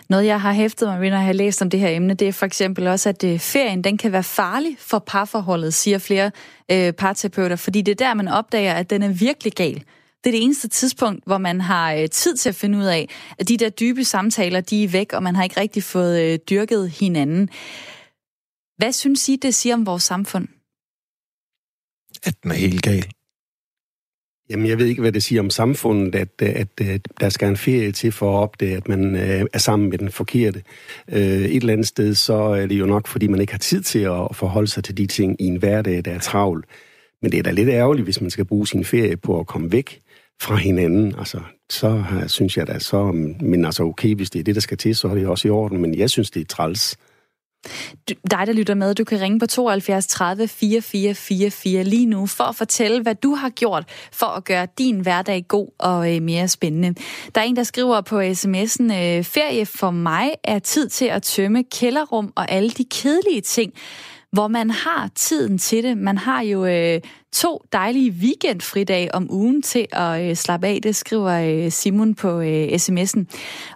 [0.09, 2.29] Noget, jeg har hæftet mig ved, når jeg har læst om det her emne, det
[2.29, 6.31] er for eksempel også, at øh, ferien den kan være farlig for parforholdet, siger flere
[6.71, 9.75] øh, parterapeuter, fordi det er der, man opdager, at den er virkelig gal.
[10.25, 13.09] Det er det eneste tidspunkt, hvor man har øh, tid til at finde ud af,
[13.39, 16.39] at de der dybe samtaler, de er væk, og man har ikke rigtig fået øh,
[16.51, 17.49] dyrket hinanden.
[18.77, 20.49] Hvad synes I, det siger om vores samfund?
[22.23, 23.18] At den er helt gal.
[24.51, 27.49] Jamen, jeg ved ikke, hvad det siger om samfundet, at, øh, at, at der skal
[27.49, 30.63] en ferie til for at opdage, at man øh, er sammen med den forkerte.
[31.13, 33.83] Øh, et eller andet sted, så er det jo nok, fordi man ikke har tid
[33.83, 36.65] til at forholde sig til de ting i en hverdag, der er travl.
[37.23, 39.73] Men det er da lidt ærgerligt, hvis man skal bruge sin ferie på at komme
[39.73, 40.01] væk
[40.41, 41.15] fra hinanden.
[41.19, 41.41] Altså,
[41.71, 44.97] så synes jeg da så, men altså okay, hvis det er det, der skal til,
[44.97, 45.81] så er det også i orden.
[45.81, 46.97] Men jeg synes, det er træls.
[48.09, 52.45] Du, dig, der lytter med, du kan ringe på 72 30 4444 lige nu for
[52.45, 56.49] at fortælle, hvad du har gjort for at gøre din hverdag god og øh, mere
[56.49, 56.95] spændende.
[57.35, 61.23] Der er en, der skriver på sms'en, øh, ferie for mig er tid til at
[61.23, 63.73] tømme kælderrum og alle de kedelige ting,
[64.33, 65.99] hvor man har tiden til det.
[65.99, 67.01] Man har jo øh,
[67.33, 72.41] to dejlige weekendfridage om ugen til at øh, slappe af, det skriver øh, Simon på
[72.41, 73.25] øh, sms'en.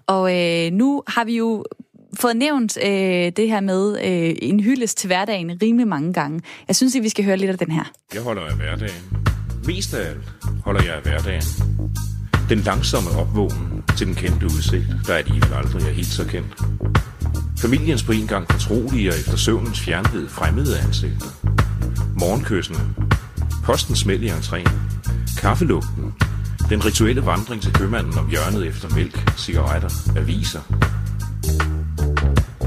[0.07, 1.64] Og øh, nu har vi jo
[2.20, 6.40] fået nævnt øh, det her med øh, en hyldest til hverdagen rimelig mange gange.
[6.68, 7.84] Jeg synes, at vi skal høre lidt af den her.
[8.14, 9.02] Jeg holder af hverdagen.
[9.66, 10.32] Mest af alt
[10.64, 11.42] holder jeg af hverdagen.
[12.48, 16.62] Den langsomme opvågen til den kendte udsigt, der alligevel aldrig er helt så kendt.
[17.60, 21.26] Familiens på en gang fortrolige og efter søvnens fjernhed fremmede ansigter.
[22.18, 22.78] Morgenkyssene.
[23.64, 24.70] Postens smæld i entréen.
[25.40, 26.14] Kaffelugten.
[26.68, 30.60] Den rituelle vandring til købmanden om hjørnet efter mælk, cigaretter, aviser.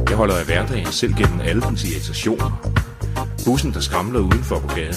[0.09, 2.71] Jeg holder af hverdagen selv gennem alle dens irritationer.
[3.45, 4.95] Bussen, der skramler udenfor på gaden.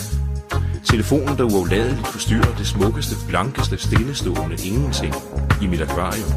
[0.85, 5.15] Telefonen, der uafladeligt forstyrrer det smukkeste, blankeste, stillestående ingenting
[5.63, 6.33] i mit akvarium.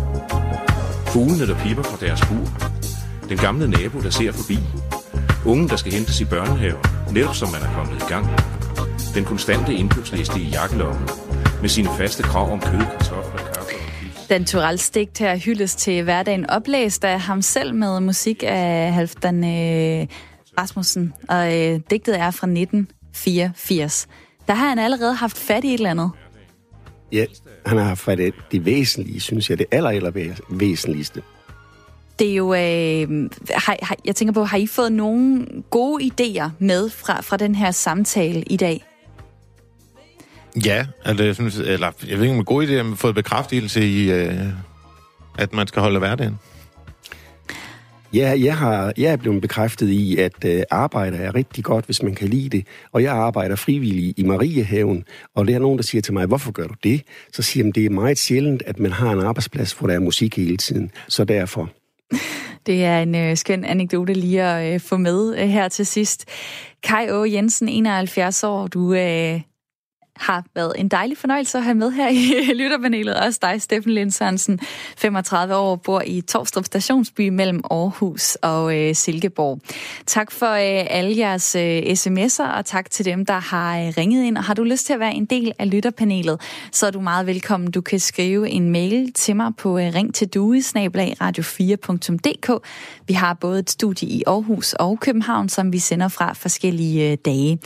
[1.07, 2.47] Fuglene, der pipper fra deres bur.
[3.29, 4.59] Den gamle nabo, der ser forbi.
[5.45, 8.27] Ungen, der skal hentes i børnehaven, netop som man er kommet i gang.
[9.15, 11.09] Den konstante indkøbsliste i jakkelommen,
[11.61, 13.30] med sine faste krav om kød, kartofler,
[14.31, 19.43] Dan Turell stigt her hyldes til hverdagen oplæst af ham selv med musik af Halfdan
[19.43, 20.07] øh,
[20.59, 24.07] Rasmussen, og øh, digtet er fra 1984.
[24.47, 26.11] Der har han allerede haft fat i et eller andet.
[27.11, 27.25] Ja,
[27.65, 31.21] han har haft fat i det væsentlige, synes jeg, det aller, aller væsentligste.
[32.19, 36.49] Det er jo, øh, har, har, jeg tænker på, har I fået nogle gode idéer
[36.59, 38.90] med fra, fra den her samtale i dag?
[40.65, 42.85] Ja, altså, jeg, synes, eller, jeg ved ikke, om det er en god idé, at
[42.85, 44.33] man fået bekræftelse i, øh,
[45.37, 46.39] at man skal holde hverdagen.
[48.13, 52.03] Ja, jeg, har, jeg er blevet bekræftet i, at øh, arbejde er rigtig godt, hvis
[52.03, 52.67] man kan lide det.
[52.91, 55.03] Og jeg arbejder frivillig i Mariehaven,
[55.35, 57.01] og der er nogen, der siger til mig, hvorfor gør du det?
[57.33, 59.99] Så siger de, det er meget sjældent, at man har en arbejdsplads, hvor der er
[59.99, 60.91] musik hele tiden.
[61.07, 61.69] Så derfor.
[62.65, 66.25] Det er en øh, skøn anekdote lige at øh, få med øh, her til sidst.
[66.83, 69.41] Kai Å Jensen, 71 år, du øh,
[70.21, 73.15] har været en dejlig fornøjelse at have med her i lytterpanelet.
[73.15, 74.59] Også dig, Steffen Lindsørensen,
[74.97, 79.59] 35 år, bor i Torstrup Stationsby mellem Aarhus og øh, Silkeborg.
[80.05, 84.23] Tak for øh, alle jeres øh, sms'er, og tak til dem, der har øh, ringet
[84.23, 84.37] ind.
[84.37, 86.41] Og har du lyst til at være en del af lytterpanelet,
[86.71, 87.71] så er du meget velkommen.
[87.71, 90.29] Du kan skrive en mail til mig på øh, ring til
[91.21, 92.67] radio4.dk.
[93.07, 97.17] Vi har både et studie i Aarhus og København, som vi sender fra forskellige øh,
[97.25, 97.59] dage.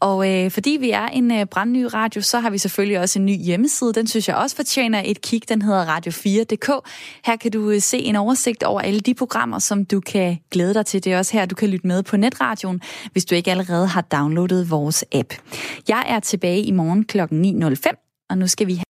[0.00, 3.26] Og øh, fordi vi er en øh, brandny radio, så har vi selvfølgelig også en
[3.26, 3.92] ny hjemmeside.
[3.92, 5.48] Den synes jeg også fortjener et kig.
[5.48, 6.88] Den hedder radio4.dk.
[7.24, 10.74] Her kan du øh, se en oversigt over alle de programmer, som du kan glæde
[10.74, 11.04] dig til.
[11.04, 12.80] Det er også her, du kan lytte med på netradioen,
[13.12, 15.34] hvis du ikke allerede har downloadet vores app.
[15.88, 17.20] Jeg er tilbage i morgen kl.
[17.20, 18.84] 9.05, og nu skal vi have